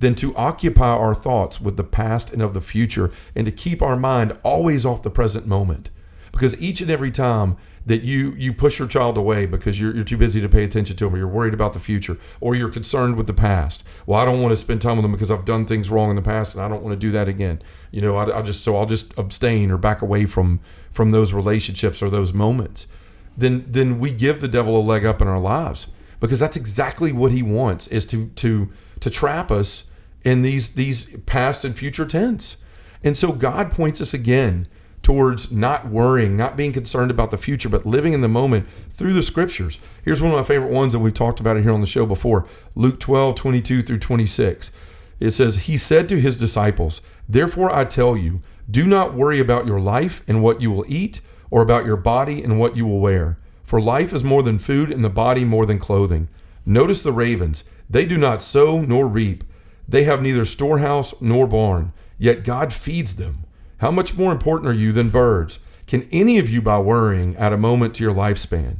than 0.01 0.15
to 0.17 0.37
occupy 0.37 0.89
our 0.89 1.15
thoughts 1.15 1.61
with 1.61 1.77
the 1.77 1.85
past 1.85 2.33
and 2.33 2.43
of 2.43 2.53
the 2.53 2.61
future 2.61 3.11
and 3.35 3.47
to 3.47 3.53
keep 3.53 3.81
our 3.81 3.97
mind 3.97 4.37
always 4.43 4.85
off 4.85 5.03
the 5.03 5.11
present 5.11 5.47
moment? 5.47 5.91
Because 6.33 6.61
each 6.61 6.81
and 6.81 6.91
every 6.91 7.11
time 7.11 7.57
that 7.87 8.03
you 8.03 8.33
you 8.33 8.53
push 8.53 8.79
your 8.81 8.89
child 8.89 9.17
away 9.17 9.47
because 9.47 9.81
you're, 9.81 9.95
you're 9.95 10.05
too 10.05 10.17
busy 10.17 10.41
to 10.41 10.49
pay 10.49 10.65
attention 10.65 10.97
to 10.97 11.05
them 11.05 11.15
or 11.15 11.19
you're 11.19 11.29
worried 11.29 11.55
about 11.55 11.73
the 11.73 11.81
future 11.81 12.19
or 12.41 12.55
you're 12.55 12.69
concerned 12.69 13.17
with 13.17 13.29
the 13.29 13.33
past. 13.33 13.85
Well 14.05 14.19
i 14.19 14.25
don't 14.25 14.43
want 14.43 14.53
to 14.53 14.57
spend 14.57 14.83
time 14.83 14.97
with 14.97 15.05
them 15.05 15.13
because 15.13 15.31
i've 15.31 15.45
done 15.45 15.65
things 15.65 15.89
wrong 15.89 16.11
in 16.11 16.17
the 16.17 16.23
past 16.23 16.55
and 16.55 16.63
i 16.63 16.69
don't 16.69 16.83
want 16.83 16.93
to 16.93 17.07
do 17.07 17.13
that 17.13 17.29
again. 17.29 17.63
You 17.93 18.03
know 18.03 18.17
i, 18.17 18.39
I 18.39 18.43
just 18.43 18.65
so 18.65 18.77
i'll 18.77 18.87
just 18.87 19.17
abstain 19.17 19.71
or 19.71 19.79
back 19.79 20.03
away 20.03 20.27
from 20.27 20.61
from 20.93 21.13
those 21.13 21.33
relationships 21.33 22.03
or 22.03 22.11
those 22.11 22.33
moments. 22.33 22.89
Then 23.37 23.65
then 23.69 24.01
we 24.01 24.11
give 24.11 24.41
the 24.41 24.49
devil 24.49 24.77
a 24.77 24.83
leg 24.83 25.07
up 25.07 25.23
in 25.23 25.29
our 25.29 25.41
lives 25.41 25.87
because 26.19 26.41
that's 26.41 26.57
exactly 26.57 27.13
what 27.13 27.33
he 27.33 27.43
wants 27.43 27.87
is 27.89 28.05
to 28.07 28.29
to 28.37 28.71
to 29.01 29.11
trap 29.11 29.51
us 29.53 29.85
in 30.25 30.43
these 30.43 30.73
these 30.73 31.07
past 31.27 31.65
and 31.65 31.79
future 31.79 32.07
tense. 32.07 32.57
And 33.05 33.17
so 33.17 33.31
god 33.31 33.71
points 33.71 34.01
us 34.01 34.13
again 34.13 34.67
towards 35.07 35.53
not 35.53 35.87
worrying, 35.87 36.37
not 36.37 36.57
being 36.57 36.73
concerned 36.73 37.13
about 37.13 37.31
the 37.31 37.39
future, 37.39 37.69
but 37.69 37.87
living 37.87 38.13
in 38.13 38.23
the 38.23 38.29
moment 38.29 38.67
through 38.93 39.13
the 39.13 39.23
scriptures. 39.23 39.79
Here's 40.05 40.21
one 40.21 40.33
of 40.33 40.37
my 40.37 40.43
favorite 40.43 40.73
ones 40.73 40.95
that 40.95 40.99
we've 40.99 41.15
talked 41.15 41.39
about 41.39 41.57
here 41.57 41.71
on 41.71 41.81
the 41.81 41.87
show 41.87 42.05
before 42.07 42.45
Luke 42.75 42.99
12, 42.99 43.37
22 43.37 43.83
through 43.83 44.01
26. 44.01 44.73
It 45.21 45.31
says, 45.31 45.59
He 45.59 45.79
said 45.79 46.09
to 46.09 46.21
his 46.21 46.35
disciples, 46.35 47.03
Therefore 47.29 47.73
I 47.73 47.85
tell 47.85 48.17
you, 48.17 48.41
do 48.69 48.85
not 48.85 49.15
worry 49.15 49.39
about 49.39 49.65
your 49.65 49.79
life 49.79 50.25
and 50.27 50.43
what 50.43 50.61
you 50.61 50.73
will 50.73 50.85
eat, 50.89 51.21
or 51.53 51.63
about 51.63 51.87
your 51.87 51.97
body 51.97 52.43
and 52.43 52.59
what 52.59 52.77
you 52.77 52.85
will 52.85 52.99
wear. 52.99 53.39
For 53.63 53.81
life 53.81 54.13
is 54.13 54.25
more 54.25 54.43
than 54.43 54.59
food, 54.59 54.91
and 54.91 55.05
the 55.05 55.09
body 55.09 55.45
more 55.45 55.67
than 55.67 55.79
clothing. 55.79 56.27
Notice 56.65 57.03
the 57.03 57.13
ravens. 57.13 57.63
They 57.89 58.07
do 58.07 58.19
not 58.19 58.43
sow 58.43 58.81
nor 58.81 59.07
reap. 59.07 59.45
They 59.89 60.03
have 60.03 60.21
neither 60.21 60.45
storehouse 60.45 61.15
nor 61.21 61.47
barn, 61.47 61.93
yet 62.19 62.43
God 62.43 62.73
feeds 62.73 63.15
them. 63.15 63.45
How 63.79 63.91
much 63.91 64.17
more 64.17 64.33
important 64.33 64.71
are 64.71 64.75
you 64.75 64.93
than 64.93 65.11
birds? 65.11 65.59
Can 65.87 66.09
any 66.11 66.39
of 66.39 66.49
you, 66.49 66.63
by 66.63 66.79
worrying, 66.79 67.37
add 67.37 67.53
a 67.53 67.59
moment 67.59 67.95
to 67.97 68.05
your 68.05 68.15
lifespan? 68.15 68.77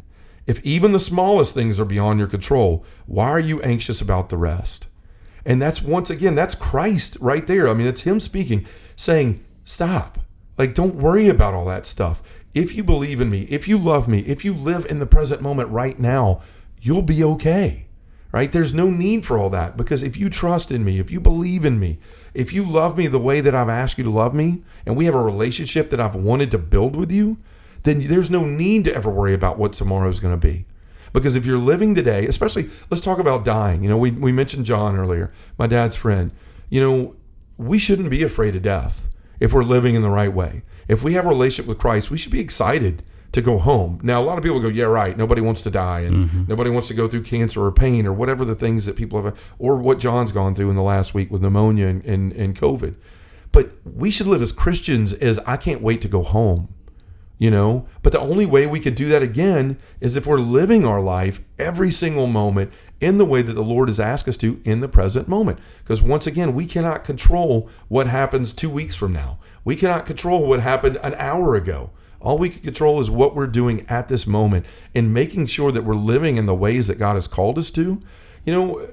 If 0.47 0.65
even 0.65 0.93
the 0.93 1.01
smallest 1.01 1.55
things 1.55 1.79
are 1.79 1.85
beyond 1.85 2.19
your 2.19 2.29
control, 2.29 2.85
why 3.07 3.29
are 3.29 3.41
you 3.41 3.61
anxious 3.63 4.01
about 4.01 4.29
the 4.29 4.37
rest? 4.37 4.87
And 5.45 5.61
that's 5.61 5.83
once 5.83 6.11
again, 6.11 6.35
that's 6.35 6.55
Christ 6.55 7.17
right 7.21 7.47
there. 7.47 7.69
I 7.69 7.75
mean, 7.75 7.87
it's 7.87 8.03
Him 8.03 8.21
speaking, 8.21 8.67
saying, 8.97 9.45
Stop. 9.65 10.19
Like, 10.57 10.75
don't 10.75 10.95
worry 10.95 11.29
about 11.29 11.55
all 11.55 11.67
that 11.67 11.87
stuff. 11.87 12.23
If 12.55 12.75
you 12.75 12.83
believe 12.83 13.21
in 13.21 13.29
me, 13.29 13.43
if 13.51 13.69
you 13.69 13.77
love 13.77 14.09
me, 14.09 14.21
if 14.21 14.45
you 14.45 14.55
live 14.55 14.87
in 14.89 15.01
the 15.01 15.07
present 15.07 15.43
moment 15.43 15.69
right 15.71 15.99
now, 15.99 16.41
you'll 16.81 17.03
be 17.03 17.23
okay. 17.23 17.87
Right? 18.33 18.51
There's 18.51 18.75
no 18.75 18.91
need 18.91 19.27
for 19.27 19.39
all 19.39 19.51
that 19.51 19.77
because 19.77 20.03
if 20.03 20.17
you 20.17 20.31
trust 20.31 20.71
in 20.71 20.85
me, 20.85 20.99
if 20.99 21.11
you 21.11 21.21
believe 21.21 21.65
in 21.65 21.79
me, 21.79 21.99
if 22.37 22.53
you 22.53 22.71
love 22.71 22.99
me 22.99 23.07
the 23.07 23.19
way 23.19 23.41
that 23.41 23.55
I've 23.55 23.71
asked 23.71 23.97
you 23.97 24.05
to 24.05 24.11
love 24.11 24.35
me, 24.35 24.63
and 24.85 24.95
we 24.95 25.07
have 25.07 25.15
a 25.15 25.23
relationship 25.23 25.89
that 25.89 26.01
I've 26.01 26.15
wanted 26.15 26.51
to 26.51 26.59
build 26.59 26.95
with 26.95 27.11
you, 27.11 27.39
then 27.85 28.07
there's 28.07 28.31
no 28.31 28.45
need 28.45 28.85
to 28.85 28.95
ever 28.95 29.09
worry 29.09 29.33
about 29.33 29.59
what 29.59 29.73
tomorrow 29.73 30.11
is 30.11 30.21
going 30.21 30.39
to 30.39 30.47
be. 30.47 30.67
Because 31.15 31.35
if 31.35 31.47
you're 31.47 31.57
living 31.57 31.95
today, 31.95 32.27
especially, 32.27 32.69
let's 32.91 33.03
talk 33.03 33.19
about 33.19 33.47
dying. 33.47 33.83
You 33.83 33.89
know, 33.89 33.97
we, 33.97 34.11
we 34.11 34.33
mentioned 34.33 34.67
John 34.67 34.97
earlier, 34.97 35.33
my 35.57 35.67
dad's 35.67 35.97
friend. 35.97 36.31
You 36.69 36.81
know, 36.83 37.17
we 37.57 37.79
shouldn't 37.79 38.11
be 38.11 38.23
afraid 38.23 38.55
of 38.55 38.63
death 38.63 39.01
if 39.41 39.55
we're 39.55 39.65
living 39.65 39.95
in 39.95 40.03
the 40.03 40.11
right 40.11 40.33
way. 40.33 40.61
If 40.89 41.03
we 41.03 41.15
have 41.15 41.25
a 41.25 41.31
relationship 41.31 41.67
with 41.67 41.79
Christ, 41.79 42.11
we 42.11 42.19
should 42.19 42.33
be 42.33 42.41
excited 42.41 43.03
to 43.33 43.43
go 43.43 43.59
home. 43.59 44.01
Now, 44.03 44.23
a 44.23 44.25
lot 44.25 44.39
of 44.39 44.45
people 44.45 44.61
go, 44.61 44.69
yeah, 44.69 44.85
right. 44.85 45.17
Nobody 45.17 45.41
wants 45.41 45.61
to 45.63 45.71
die, 45.71 46.01
and 46.01 46.29
mm-hmm. 46.29 46.45
nobody 46.49 46.71
wants 46.71 46.89
to 46.89 46.95
go 46.95 47.09
through 47.09 47.25
cancer 47.25 47.65
or 47.65 47.73
pain 47.73 48.07
or 48.07 48.13
whatever 48.13 48.45
the 48.45 48.55
things 48.55 48.87
that 48.87 48.97
people 48.97 49.23
have, 49.23 49.37
or 49.59 49.77
what 49.77 49.99
John's 49.99 50.33
gone 50.33 50.55
through 50.55 50.71
in 50.71 50.77
the 50.77 50.83
last 50.83 51.15
week 51.15 51.31
with 51.31 51.43
pneumonia 51.43 51.87
and, 51.87 52.05
and, 52.05 52.33
and 52.33 52.59
COVID. 52.59 52.95
But 53.53 53.73
we 53.85 54.11
should 54.11 54.27
live 54.27 54.43
as 54.43 54.53
Christians 54.53 55.13
as 55.13 55.39
I 55.41 55.57
can't 55.57 55.83
wait 55.83 56.03
to 56.03 56.09
go 56.09 56.23
home, 56.23 56.69
you 57.39 57.51
know? 57.51 57.87
But 58.03 58.13
the 58.13 58.21
only 58.21 58.47
way 58.47 58.67
we 58.67 58.81
could 58.81 58.95
do 58.95 59.09
that 59.09 59.23
again 59.23 59.79
is 60.01 60.17
if 60.17 60.27
we're 60.27 60.41
living 60.41 60.85
our 60.85 61.01
life 61.01 61.41
every 61.59 61.91
single 61.91 62.27
moment 62.27 62.71
in 63.01 63.19
the 63.19 63.25
way 63.25 63.43
that 63.43 63.53
the 63.53 63.63
Lord 63.63 63.89
has 63.89 64.01
asked 64.01 64.29
us 64.29 64.37
to 64.39 64.61
in 64.65 64.81
the 64.81 64.89
present 64.89 65.29
moment. 65.29 65.59
Because 65.83 66.01
once 66.01 66.27
again, 66.27 66.55
we 66.55 66.67
cannot 66.67 67.05
control 67.05 67.69
what 67.89 68.07
happens 68.07 68.53
two 68.53 68.71
weeks 68.71 68.97
from 68.97 69.13
now. 69.13 69.39
We 69.65 69.77
cannot 69.77 70.07
control 70.07 70.47
what 70.47 70.61
happened 70.61 70.97
an 71.03 71.15
hour 71.19 71.55
ago. 71.55 71.91
All 72.21 72.39
we 72.39 72.51
can 72.51 72.63
control 72.63 73.01
is 73.01 73.11
what 73.11 73.35
we're 73.35 73.47
doing 73.47 73.87
at 73.89 74.09
this 74.09 74.27
moment 74.27 74.67
and 74.95 75.13
making 75.13 75.47
sure 75.47 75.73
that 75.73 75.83
we're 75.83 75.95
living 75.95 76.37
in 76.37 76.47
the 76.47 76.55
ways 76.55 76.87
that 76.87 76.99
God 76.99 77.15
has 77.15 77.27
called 77.27 77.59
us 77.59 77.71
to. 77.73 78.01
You 78.45 78.53
know, 78.53 78.89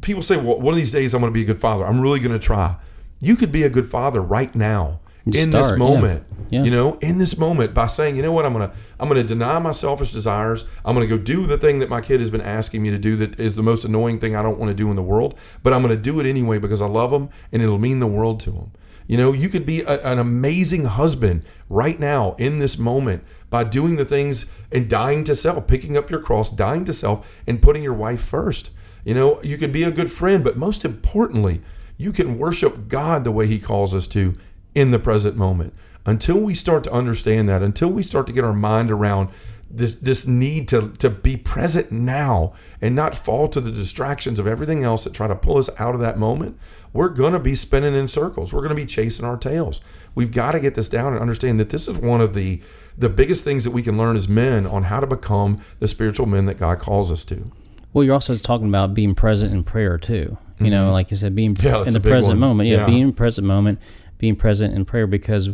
people 0.00 0.22
say, 0.22 0.36
well, 0.36 0.60
one 0.60 0.74
of 0.74 0.78
these 0.78 0.92
days 0.92 1.14
I'm 1.14 1.20
going 1.20 1.32
to 1.32 1.34
be 1.34 1.42
a 1.42 1.46
good 1.46 1.60
father. 1.60 1.86
I'm 1.86 2.00
really 2.00 2.20
going 2.20 2.38
to 2.38 2.44
try. 2.44 2.76
You 3.20 3.36
could 3.36 3.52
be 3.52 3.62
a 3.62 3.70
good 3.70 3.88
father 3.88 4.20
right 4.20 4.54
now 4.54 5.00
in 5.26 5.50
start, 5.50 5.64
this 5.64 5.78
moment. 5.78 6.24
Yeah. 6.50 6.58
Yeah. 6.58 6.64
You 6.64 6.70
know, 6.70 6.98
in 7.00 7.18
this 7.18 7.38
moment 7.38 7.72
by 7.72 7.86
saying, 7.86 8.16
you 8.16 8.22
know 8.22 8.32
what, 8.32 8.44
I'm 8.44 8.52
gonna 8.52 8.72
I'm 9.00 9.08
gonna 9.08 9.24
deny 9.24 9.58
my 9.58 9.70
selfish 9.70 10.12
desires. 10.12 10.64
I'm 10.84 10.94
gonna 10.94 11.06
go 11.06 11.16
do 11.16 11.46
the 11.46 11.56
thing 11.56 11.78
that 11.78 11.88
my 11.88 12.00
kid 12.00 12.20
has 12.20 12.30
been 12.30 12.40
asking 12.40 12.82
me 12.82 12.90
to 12.90 12.98
do 12.98 13.16
that 13.16 13.40
is 13.40 13.56
the 13.56 13.62
most 13.62 13.84
annoying 13.84 14.18
thing 14.18 14.36
I 14.36 14.42
don't 14.42 14.58
want 14.58 14.68
to 14.68 14.74
do 14.74 14.90
in 14.90 14.96
the 14.96 15.02
world, 15.02 15.38
but 15.62 15.72
I'm 15.72 15.80
gonna 15.80 15.96
do 15.96 16.20
it 16.20 16.26
anyway 16.26 16.58
because 16.58 16.82
I 16.82 16.86
love 16.86 17.10
them 17.10 17.30
and 17.52 17.62
it'll 17.62 17.78
mean 17.78 18.00
the 18.00 18.06
world 18.06 18.40
to 18.40 18.50
them. 18.50 18.72
You 19.06 19.16
know, 19.16 19.32
you 19.32 19.48
could 19.48 19.66
be 19.66 19.82
a, 19.82 20.00
an 20.02 20.18
amazing 20.18 20.84
husband 20.84 21.44
right 21.68 21.98
now 21.98 22.34
in 22.38 22.58
this 22.58 22.78
moment 22.78 23.24
by 23.50 23.64
doing 23.64 23.96
the 23.96 24.04
things 24.04 24.46
and 24.70 24.88
dying 24.88 25.24
to 25.24 25.36
self, 25.36 25.66
picking 25.66 25.96
up 25.96 26.10
your 26.10 26.20
cross, 26.20 26.50
dying 26.50 26.84
to 26.86 26.92
self, 26.92 27.26
and 27.46 27.62
putting 27.62 27.82
your 27.82 27.92
wife 27.92 28.22
first. 28.22 28.70
You 29.04 29.14
know, 29.14 29.42
you 29.42 29.58
can 29.58 29.72
be 29.72 29.82
a 29.82 29.90
good 29.90 30.12
friend, 30.12 30.44
but 30.44 30.56
most 30.56 30.84
importantly, 30.84 31.60
you 31.96 32.12
can 32.12 32.38
worship 32.38 32.88
God 32.88 33.24
the 33.24 33.32
way 33.32 33.46
He 33.46 33.58
calls 33.58 33.94
us 33.94 34.06
to 34.08 34.36
in 34.74 34.90
the 34.90 34.98
present 34.98 35.36
moment. 35.36 35.74
Until 36.04 36.40
we 36.40 36.54
start 36.54 36.82
to 36.84 36.92
understand 36.92 37.48
that, 37.48 37.62
until 37.62 37.88
we 37.88 38.02
start 38.02 38.26
to 38.26 38.32
get 38.32 38.44
our 38.44 38.52
mind 38.52 38.90
around 38.90 39.28
this, 39.72 39.96
this 39.96 40.26
need 40.26 40.68
to, 40.68 40.90
to 40.98 41.08
be 41.08 41.36
present 41.36 41.90
now 41.90 42.54
and 42.80 42.94
not 42.94 43.14
fall 43.14 43.48
to 43.48 43.60
the 43.60 43.70
distractions 43.70 44.38
of 44.38 44.46
everything 44.46 44.84
else 44.84 45.04
that 45.04 45.14
try 45.14 45.26
to 45.26 45.34
pull 45.34 45.58
us 45.58 45.70
out 45.78 45.94
of 45.94 46.00
that 46.00 46.18
moment, 46.18 46.58
we're 46.92 47.08
going 47.08 47.32
to 47.32 47.38
be 47.38 47.56
spinning 47.56 47.94
in 47.94 48.06
circles. 48.06 48.52
We're 48.52 48.60
going 48.60 48.76
to 48.76 48.82
be 48.82 48.86
chasing 48.86 49.24
our 49.24 49.36
tails. 49.36 49.80
We've 50.14 50.32
got 50.32 50.52
to 50.52 50.60
get 50.60 50.74
this 50.74 50.88
down 50.88 51.14
and 51.14 51.22
understand 51.22 51.58
that 51.58 51.70
this 51.70 51.88
is 51.88 51.96
one 51.96 52.20
of 52.20 52.34
the 52.34 52.60
the 52.98 53.08
biggest 53.08 53.42
things 53.42 53.64
that 53.64 53.70
we 53.70 53.82
can 53.82 53.96
learn 53.96 54.14
as 54.14 54.28
men 54.28 54.66
on 54.66 54.82
how 54.82 55.00
to 55.00 55.06
become 55.06 55.56
the 55.78 55.88
spiritual 55.88 56.26
men 56.26 56.44
that 56.44 56.58
God 56.58 56.78
calls 56.78 57.10
us 57.10 57.24
to. 57.24 57.50
Well, 57.94 58.04
you're 58.04 58.12
also 58.12 58.36
talking 58.36 58.68
about 58.68 58.92
being 58.92 59.14
present 59.14 59.50
in 59.52 59.64
prayer 59.64 59.96
too. 59.96 60.36
You 60.58 60.66
mm-hmm. 60.66 60.70
know, 60.70 60.92
like 60.92 61.10
you 61.10 61.16
said, 61.16 61.34
being 61.34 61.56
yeah, 61.60 61.84
in 61.84 61.94
the 61.94 62.00
present 62.00 62.32
one. 62.32 62.38
moment. 62.38 62.68
Yeah, 62.68 62.80
yeah, 62.80 62.86
being 62.86 63.12
present 63.14 63.46
moment, 63.46 63.78
being 64.18 64.36
present 64.36 64.74
in 64.74 64.84
prayer 64.84 65.06
because 65.06 65.48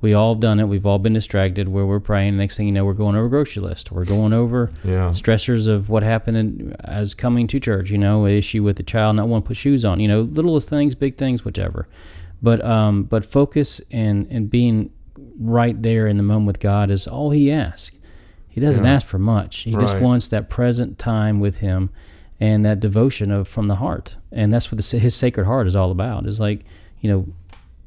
we 0.00 0.12
all 0.12 0.34
have 0.34 0.40
done 0.40 0.60
it. 0.60 0.64
We've 0.64 0.84
all 0.84 0.98
been 0.98 1.14
distracted 1.14 1.68
where 1.68 1.86
we're 1.86 2.00
praying. 2.00 2.36
Next 2.36 2.56
thing 2.56 2.66
you 2.66 2.72
know, 2.72 2.84
we're 2.84 2.92
going 2.92 3.16
over 3.16 3.28
grocery 3.28 3.62
list. 3.62 3.90
We're 3.90 4.04
going 4.04 4.32
over 4.32 4.70
yeah. 4.84 5.10
stressors 5.10 5.66
of 5.66 5.88
what 5.88 6.02
happened 6.02 6.36
in, 6.36 6.76
as 6.80 7.14
coming 7.14 7.46
to 7.46 7.58
church. 7.60 7.90
You 7.90 7.98
know, 7.98 8.26
issue 8.26 8.62
with 8.62 8.76
the 8.76 8.82
child 8.82 9.16
not 9.16 9.28
want 9.28 9.44
to 9.44 9.48
put 9.48 9.56
shoes 9.56 9.84
on. 9.84 10.00
You 10.00 10.08
know, 10.08 10.20
littlest 10.20 10.68
things, 10.68 10.94
big 10.94 11.16
things, 11.16 11.44
whichever. 11.44 11.88
But 12.42 12.62
um, 12.64 13.04
but 13.04 13.24
focus 13.24 13.80
and 13.90 14.26
and 14.30 14.50
being 14.50 14.90
right 15.38 15.80
there 15.80 16.06
in 16.06 16.18
the 16.18 16.22
moment 16.22 16.46
with 16.48 16.60
God 16.60 16.90
is 16.90 17.06
all 17.06 17.30
He 17.30 17.50
asks. 17.50 17.96
He 18.48 18.60
doesn't 18.60 18.84
yeah. 18.84 18.92
ask 18.92 19.06
for 19.06 19.18
much. 19.18 19.60
He 19.60 19.74
right. 19.74 19.80
just 19.80 19.98
wants 19.98 20.28
that 20.28 20.50
present 20.50 20.98
time 20.98 21.40
with 21.40 21.56
Him 21.56 21.88
and 22.38 22.64
that 22.64 22.78
devotion 22.78 23.30
of 23.30 23.48
from 23.48 23.68
the 23.68 23.76
heart. 23.76 24.16
And 24.30 24.52
that's 24.52 24.70
what 24.70 24.84
the, 24.84 24.98
His 24.98 25.14
sacred 25.14 25.46
heart 25.46 25.66
is 25.66 25.74
all 25.74 25.90
about. 25.90 26.26
Is 26.26 26.38
like 26.38 26.66
you 27.00 27.10
know, 27.10 27.26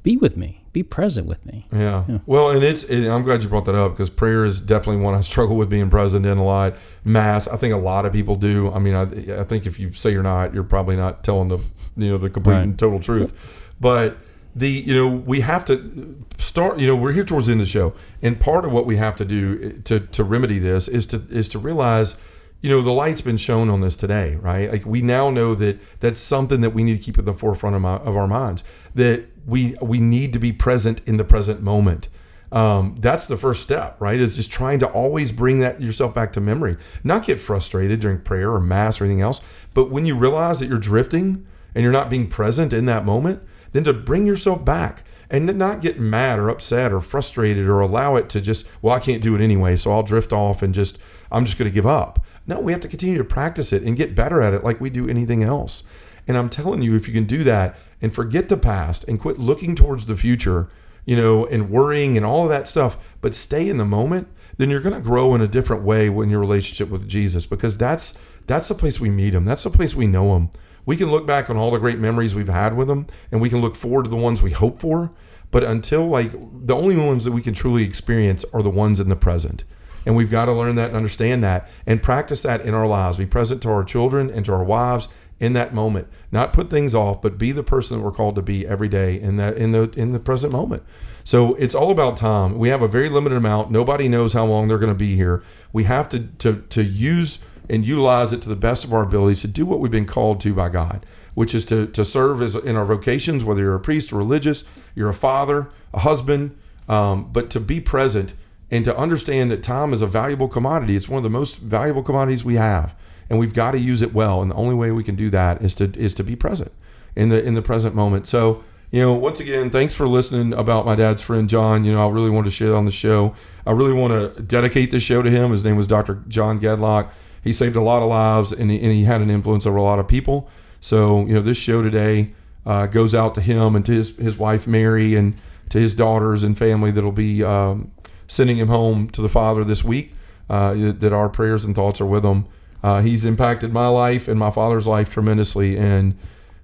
be 0.02 0.18
with 0.18 0.36
me 0.36 0.64
be 0.78 0.84
present 0.84 1.28
with 1.28 1.46
me. 1.46 1.66
Yeah. 1.72 2.04
yeah. 2.08 2.20
Well, 2.26 2.52
and 2.52 2.64
it's, 2.64 2.84
it, 2.84 3.08
I'm 3.10 3.24
glad 3.24 3.42
you 3.42 3.50
brought 3.50 3.66
that 3.66 3.76
up 3.76 3.94
because 3.94 4.10
prayer 4.10 4.46
is 4.46 4.62
definitely 4.62 5.02
one 5.02 5.16
I 5.16 5.22
struggle 5.34 5.56
with 5.56 5.70
being 5.70 5.90
present 5.90 6.26
in 6.26 6.38
a 6.38 6.44
lot. 6.44 6.76
Mass, 7.04 7.48
I 7.48 7.58
think 7.58 7.74
a 7.74 7.78
lot 7.78 8.06
of 8.06 8.14
people 8.14 8.36
do. 8.36 8.72
I 8.72 8.80
mean, 8.80 8.94
I, 8.94 9.42
I 9.42 9.44
think 9.44 9.66
if 9.66 9.80
you 9.80 9.94
say 9.94 10.12
you're 10.12 10.24
not, 10.24 10.54
you're 10.54 10.64
probably 10.64 10.96
not 10.96 11.24
telling 11.24 11.50
the, 11.50 11.58
you 11.96 12.12
know, 12.12 12.18
the 12.18 12.30
complete 12.30 12.54
right. 12.54 12.64
and 12.64 12.78
total 12.78 13.00
truth. 13.00 13.34
But 13.80 14.18
the, 14.56 14.70
you 14.70 14.96
know, 14.96 15.08
we 15.08 15.42
have 15.42 15.66
to 15.66 16.16
start, 16.38 16.80
you 16.80 16.88
know, 16.88 16.96
we're 16.96 17.14
here 17.14 17.26
towards 17.26 17.48
the 17.48 17.54
end 17.54 17.62
of 17.62 17.68
the 17.68 17.72
show. 17.72 17.94
And 18.22 18.40
part 18.40 18.66
of 18.66 18.72
what 18.72 18.86
we 18.86 18.98
have 18.98 19.16
to 19.18 19.26
do 19.26 19.60
eh, 19.64 19.82
to, 19.86 20.00
to 20.00 20.24
remedy 20.24 20.60
this 20.60 20.88
is 20.88 21.06
to, 21.08 21.26
is 21.30 21.50
to 21.50 21.60
realize, 21.60 22.18
you 22.62 22.70
know 22.70 22.82
the 22.82 22.92
light's 22.92 23.22
been 23.22 23.38
shown 23.38 23.70
on 23.70 23.82
this 23.82 23.96
today 23.96 24.36
right 24.36 24.72
like 24.72 24.86
we 24.86 25.02
now 25.02 25.30
know 25.30 25.54
that 25.54 25.80
that's 26.00 26.20
something 26.20 26.62
that 26.62 26.72
we 26.72 26.84
need 26.84 26.98
to 26.98 27.04
keep 27.04 27.18
at 27.18 27.26
the 27.26 27.34
forefront 27.34 27.76
of, 27.76 27.82
my, 27.82 27.98
of 27.98 28.16
our 28.18 28.28
minds 28.28 28.64
that 28.98 29.28
we 29.48 29.76
we 29.82 30.00
need 30.00 30.34
to 30.34 30.40
be 30.40 30.52
present 30.52 31.02
in 31.08 31.18
the 31.18 31.24
present 31.24 31.64
moment. 31.64 32.10
Um, 32.52 32.96
that's 33.00 33.28
the 33.28 33.38
first 33.38 33.62
step, 33.64 34.00
right? 34.00 34.20
Is 34.20 34.36
just 34.36 34.52
trying 34.52 34.80
to 34.80 34.88
always 34.88 35.32
bring 35.32 35.60
that 35.60 35.82
yourself 35.82 36.14
back 36.14 36.34
to 36.34 36.42
memory. 36.42 36.78
Not 37.04 37.26
get 37.26 37.40
frustrated 37.40 38.00
during 38.00 38.22
prayer 38.22 38.52
or 38.52 38.60
mass 38.60 39.00
or 39.00 39.06
anything 39.06 39.22
else, 39.22 39.42
but 39.74 39.90
when 39.90 40.06
you 40.06 40.16
realize 40.16 40.60
that 40.60 40.68
you're 40.68 40.78
drifting 40.78 41.46
and 41.74 41.84
you're 41.84 41.92
not 41.92 42.10
being 42.10 42.28
present 42.28 42.74
in 42.74 42.86
that 42.86 43.06
moment, 43.06 43.42
then 43.72 43.84
to 43.86 43.94
bring 43.94 44.26
yourself 44.26 44.64
back 44.64 45.04
and 45.30 45.46
not 45.58 45.82
get 45.82 46.00
mad 46.00 46.40
or 46.40 46.50
upset 46.50 46.92
or 46.94 47.02
frustrated 47.02 47.68
or 47.68 47.82
allow 47.82 48.16
it 48.16 48.30
to 48.30 48.40
just, 48.40 48.66
well, 48.82 48.96
I 48.96 49.00
can't 49.00 49.22
do 49.22 49.36
it 49.36 49.42
anyway, 49.42 49.76
so 49.76 49.92
I'll 49.92 50.04
drift 50.04 50.32
off 50.32 50.62
and 50.62 50.74
just, 50.74 50.98
I'm 51.30 51.46
just 51.46 51.58
going 51.58 51.70
to 51.70 51.76
give 51.76 51.86
up. 51.86 52.26
No, 52.48 52.60
we 52.60 52.72
have 52.72 52.82
to 52.82 52.88
continue 52.88 53.18
to 53.18 53.26
practice 53.26 53.74
it 53.74 53.84
and 53.84 53.98
get 53.98 54.16
better 54.16 54.42
at 54.42 54.54
it 54.54 54.64
like 54.64 54.80
we 54.80 54.90
do 54.90 55.08
anything 55.08 55.44
else. 55.44 55.84
And 56.28 56.38
I'm 56.38 56.50
telling 56.50 56.82
you, 56.82 56.96
if 56.96 57.08
you 57.08 57.14
can 57.14 57.26
do 57.26 57.44
that 57.44 57.78
and 58.02 58.14
forget 58.14 58.50
the 58.50 58.58
past 58.58 59.04
and 59.04 59.20
quit 59.20 59.38
looking 59.38 59.76
towards 59.76 60.06
the 60.06 60.18
future, 60.18 60.70
you 61.06 61.16
know, 61.16 61.46
and 61.46 61.70
worrying 61.70 62.18
and 62.18 62.26
all 62.26 62.44
of 62.44 62.50
that 62.50 62.68
stuff, 62.68 62.98
but 63.22 63.36
stay 63.36 63.70
in 63.70 63.78
the 63.78 63.86
moment, 63.86 64.28
then 64.58 64.70
you're 64.70 64.82
going 64.82 64.96
to 64.96 65.02
grow 65.02 65.36
in 65.36 65.42
a 65.42 65.48
different 65.48 65.84
way 65.84 66.08
in 66.08 66.30
your 66.30 66.40
relationship 66.40 66.90
with 66.90 67.08
Jesus 67.08 67.46
because 67.46 67.78
that's 67.78 68.16
that's 68.48 68.70
the 68.70 68.76
place 68.76 69.00
we 69.00 69.10
meet 69.10 69.34
him. 69.34 69.44
That's 69.44 69.64
the 69.64 69.70
place 69.70 69.94
we 69.94 70.08
know 70.08 70.36
him. 70.38 70.50
We 70.86 70.96
can 70.96 71.12
look 71.12 71.28
back 71.28 71.50
on 71.50 71.58
all 71.58 71.72
the 71.72 71.80
great 71.80 72.00
memories 72.00 72.34
we've 72.34 72.48
had 72.48 72.78
with 72.78 72.90
him 72.90 73.08
and 73.30 73.42
we 73.42 73.50
can 73.50 73.60
look 73.60 73.76
forward 73.76 74.04
to 74.04 74.10
the 74.10 74.16
ones 74.16 74.42
we 74.42 74.52
hope 74.52 74.80
for, 74.80 75.12
but 75.52 75.64
until 75.64 76.08
like 76.08 76.32
the 76.32 76.76
only 76.76 76.96
ones 76.96 77.26
that 77.26 77.34
we 77.34 77.42
can 77.42 77.54
truly 77.54 77.84
experience 77.84 78.46
are 78.54 78.64
the 78.64 78.70
ones 78.70 79.00
in 79.00 79.10
the 79.10 79.16
present. 79.16 79.66
And 80.08 80.16
we've 80.16 80.32
got 80.32 80.46
to 80.46 80.54
learn 80.54 80.76
that 80.76 80.88
and 80.88 80.96
understand 80.96 81.44
that 81.44 81.70
and 81.86 82.02
practice 82.02 82.42
that 82.44 82.62
in 82.62 82.74
our 82.74 82.88
lives. 82.88 83.18
Be 83.18 83.26
present 83.26 83.62
to 83.64 83.70
our 83.70 83.84
children 83.84 84.30
and 84.30 84.46
to 84.46 84.54
our 84.54 84.64
wives 84.64 85.10
in 85.38 85.52
that 85.52 85.74
moment. 85.74 86.08
Not 86.32 86.54
put 86.54 86.70
things 86.70 86.96
off, 86.96 87.22
but 87.22 87.38
be 87.38 87.52
the 87.52 87.62
person 87.62 87.98
that 87.98 88.04
we're 88.04 88.14
called 88.14 88.36
to 88.36 88.42
be 88.42 88.66
every 88.66 88.88
day 88.88 89.20
in 89.20 89.36
that 89.36 89.58
in 89.58 89.74
the 89.74 89.92
in 89.98 90.14
the 90.14 90.20
present 90.20 90.54
moment. 90.54 90.84
So 91.26 91.56
it's 91.56 91.76
all 91.76 91.92
about 91.92 92.16
time. 92.16 92.58
We 92.58 92.70
have 92.70 92.82
a 92.82 92.88
very 92.88 93.10
limited 93.10 93.36
amount. 93.36 93.70
Nobody 93.70 94.08
knows 94.08 94.32
how 94.32 94.46
long 94.46 94.70
they're 94.70 94.78
going 94.78 94.94
to 94.94 94.98
be 94.98 95.18
here. 95.18 95.44
We 95.74 95.84
have 95.84 96.08
to 96.10 96.22
to 96.40 96.64
to 96.70 96.84
use 96.86 97.40
and 97.70 97.86
utilize 97.86 98.32
it 98.32 98.42
to 98.44 98.50
the 98.50 98.56
best 98.56 98.86
of 98.86 98.94
our 98.94 99.04
abilities 99.04 99.42
to 99.42 99.50
do 99.50 99.66
what 99.66 99.82
we've 99.82 99.92
been 99.92 100.06
called 100.06 100.40
to 100.40 100.54
by 100.54 100.70
God, 100.70 101.06
which 101.34 101.54
is 101.54 101.66
to 101.66 101.86
to 101.88 102.06
serve 102.06 102.42
as 102.42 102.56
in 102.56 102.78
our 102.78 102.86
vocations, 102.86 103.44
whether 103.44 103.60
you're 103.60 103.76
a 103.76 103.80
priest 103.82 104.14
or 104.14 104.16
religious, 104.16 104.64
you're 104.96 105.10
a 105.10 105.14
father, 105.14 105.70
a 105.94 106.00
husband, 106.00 106.58
um, 106.88 107.30
but 107.34 107.50
to 107.50 107.60
be 107.60 107.82
present 107.82 108.32
and 108.70 108.84
to 108.86 108.98
understand 108.98 109.52
that 109.52 109.64
time 109.64 109.94
is 109.94 110.02
a 110.02 110.08
valuable 110.08 110.48
commodity. 110.48 110.96
It's 110.96 111.08
one 111.08 111.18
of 111.18 111.24
the 111.24 111.30
most 111.30 111.58
valuable 111.58 112.04
commodities 112.04 112.44
we 112.44 112.56
have, 112.56 112.94
and 113.30 113.40
we've 113.40 113.54
got 113.54 113.72
to 113.72 113.80
use 113.80 114.02
it 114.02 114.14
well. 114.14 114.42
And 114.42 114.52
the 114.52 114.56
only 114.56 114.76
way 114.76 114.92
we 114.92 115.04
can 115.04 115.16
do 115.16 115.30
that 115.30 115.62
is 115.62 115.74
to 115.76 115.92
is 115.96 116.14
to 116.16 116.24
be 116.24 116.36
present 116.36 116.72
in 117.16 117.30
the 117.30 117.44
in 117.44 117.54
the 117.54 117.62
present 117.62 117.96
moment. 117.96 118.28
So, 118.28 118.64
you 118.92 119.02
know, 119.02 119.14
once 119.14 119.40
again, 119.40 119.70
thanks 119.70 119.96
for 119.96 120.08
listening 120.08 120.54
about 120.54 120.86
my 120.86 120.96
dad's 120.96 121.22
friend 121.22 121.50
John. 121.50 121.86
You 121.86 121.94
know, 121.94 122.08
I 122.08 122.12
really 122.12 122.30
wanted 122.30 122.50
to 122.50 122.56
share 122.56 122.76
on 122.76 122.86
the 122.86 122.92
show. 122.92 123.36
I 123.66 123.72
really 123.72 123.94
want 123.94 124.36
to 124.36 124.42
dedicate 124.42 124.92
this 124.92 125.04
show 125.04 125.22
to 125.22 125.30
him. 125.30 125.52
His 125.52 125.64
name 125.64 125.76
was 125.76 125.88
Dr. 125.88 126.24
John 126.28 126.60
Gedlock. 126.60 127.10
He 127.44 127.54
saved 127.54 127.76
a 127.76 127.82
lot 127.82 128.02
of 128.02 128.10
lives, 128.10 128.52
and 128.52 128.70
he, 128.70 128.78
and 128.82 128.92
he 128.92 129.04
had 129.04 129.22
an 129.22 129.30
influence 129.30 129.66
over 129.66 129.78
a 129.78 129.84
lot 129.84 130.00
of 130.00 130.08
people. 130.08 130.50
So, 130.82 131.26
you 131.26 131.34
know, 131.34 131.42
this 131.42 131.58
show 131.58 131.82
today 131.82 132.34
uh, 132.66 132.86
goes 132.86 133.16
out 133.16 133.34
to 133.36 133.42
him 133.42 133.76
and 133.76 133.86
to 133.86 133.94
his 133.94 134.16
his 134.18 134.38
wife 134.38 134.68
Mary 134.68 135.16
and 135.16 135.40
to 135.70 135.80
his 135.80 135.96
daughters 135.96 136.44
and 136.44 136.58
family 136.58 136.92
that'll 136.92 137.12
be 137.12 137.44
um, 137.44 137.92
sending 138.28 138.58
him 138.58 138.68
home 138.68 139.10
to 139.10 139.22
the 139.22 139.30
Father 139.30 139.64
this 139.64 139.84
week. 139.84 140.14
Uh, 140.50 140.94
that 140.94 141.12
our 141.12 141.28
prayers 141.28 141.66
and 141.66 141.76
thoughts 141.76 142.00
are 142.00 142.06
with 142.06 142.24
him. 142.24 142.46
Uh, 142.82 143.02
he's 143.02 143.26
impacted 143.26 143.74
my 143.74 143.88
life 143.88 144.30
and 144.30 144.40
my 144.40 144.50
father's 144.50 144.88
life 144.88 145.10
tremendously. 145.10 145.78
And 145.78 146.18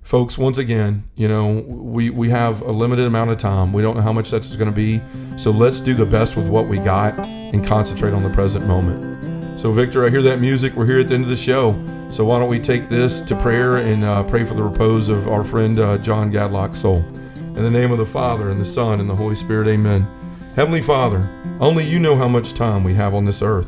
folks, 0.04 0.38
once 0.38 0.58
again, 0.58 1.04
you 1.16 1.28
know, 1.28 1.66
we 1.68 2.10
we 2.10 2.30
have 2.30 2.62
a 2.62 2.72
limited 2.72 3.06
amount 3.06 3.32
of 3.32 3.40
time. 3.40 3.74
We 3.74 3.82
don't 3.82 3.98
know 3.98 4.02
how 4.02 4.14
much 4.14 4.32
that's 4.32 4.56
going 4.56 4.70
to 4.70 4.76
be. 4.76 5.02
So 5.38 5.52
let's 5.52 5.82
do 5.82 5.94
the 5.94 6.06
best 6.06 6.38
with 6.38 6.48
what 6.48 6.70
we 6.70 6.78
got 6.78 7.20
and 7.20 7.66
concentrate 7.66 8.14
on 8.14 8.24
the 8.24 8.30
present 8.30 8.66
moment. 8.68 9.60
So, 9.60 9.74
Victor, 9.74 10.06
I 10.06 10.10
hear 10.10 10.22
that 10.22 10.40
music. 10.40 10.74
We're 10.76 10.86
here 10.86 11.02
at 11.02 11.10
the 11.10 11.16
end 11.16 11.26
of 11.26 11.30
the 11.30 11.36
show. 11.36 11.74
So 12.10 12.24
why 12.24 12.40
don't 12.40 12.50
we 12.50 12.60
take 12.60 12.88
this 12.88 13.20
to 13.22 13.36
prayer 13.42 13.78
and 13.78 14.06
uh, 14.06 14.24
pray 14.24 14.46
for 14.46 14.54
the 14.54 14.64
repose 14.64 15.10
of 15.10 15.28
our 15.28 15.44
friend 15.44 15.78
uh, 15.80 15.98
John 15.98 16.32
Gadlock's 16.32 16.80
soul. 16.80 17.00
In 17.36 17.64
the 17.64 17.70
name 17.70 17.92
of 17.92 17.98
the 17.98 18.06
Father 18.06 18.50
and 18.50 18.62
the 18.62 18.66
Son 18.66 19.02
and 19.02 19.10
the 19.10 19.16
Holy 19.16 19.36
Spirit, 19.36 19.68
amen. 19.68 20.08
Heavenly 20.56 20.84
Father, 20.84 21.28
only 21.60 21.84
you 21.84 21.98
know 21.98 22.16
how 22.16 22.28
much 22.28 22.54
time 22.54 22.84
we 22.84 22.94
have 22.94 23.16
on 23.16 23.26
this 23.26 23.42
earth. 23.42 23.68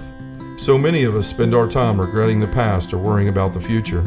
So 0.60 0.78
many 0.78 1.04
of 1.04 1.16
us 1.16 1.28
spend 1.28 1.56
our 1.56 1.68
time 1.68 2.00
regretting 2.00 2.40
the 2.40 2.48
past 2.48 2.94
or 2.94 3.00
worrying 3.00 3.28
about 3.28 3.56
the 3.56 3.62
future. 3.62 4.04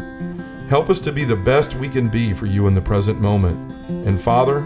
Help 0.68 0.88
us 0.88 1.00
to 1.00 1.10
be 1.10 1.24
the 1.24 1.34
best 1.34 1.74
we 1.74 1.88
can 1.88 2.08
be 2.08 2.32
for 2.32 2.46
you 2.46 2.68
in 2.68 2.76
the 2.76 2.80
present 2.80 3.20
moment. 3.20 3.58
And 4.06 4.20
Father, 4.20 4.60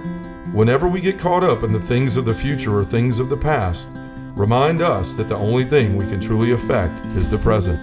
whenever 0.53 0.89
we 0.89 1.01
get 1.01 1.19
caught 1.19 1.43
up 1.43 1.63
in 1.63 1.73
the 1.73 1.81
things 1.81 2.19
of 2.19 2.27
the 2.27 2.35
future 2.35 2.79
or 2.79 2.85
things 2.85 3.19
of 3.19 3.31
the 3.31 3.37
past, 3.37 3.87
remind 4.37 4.83
us 4.83 5.15
that 5.15 5.29
the 5.29 5.37
only 5.37 5.65
thing 5.65 5.97
we 5.97 6.05
can 6.05 6.21
truly 6.21 6.53
affect 6.53 7.07
is 7.17 7.31
the 7.31 7.39
present. 7.39 7.81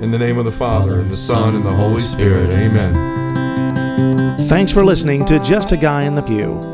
In 0.00 0.12
the 0.12 0.18
name 0.18 0.38
of 0.38 0.44
the 0.44 0.52
Father, 0.52 1.00
and 1.00 1.10
the 1.10 1.16
Son, 1.16 1.56
and 1.56 1.66
the 1.66 1.72
Holy 1.72 2.02
Spirit, 2.02 2.50
amen. 2.50 4.38
Thanks 4.42 4.70
for 4.70 4.84
listening 4.84 5.24
to 5.24 5.40
Just 5.40 5.72
a 5.72 5.76
Guy 5.76 6.04
in 6.04 6.14
the 6.14 6.22
Pew. 6.22 6.73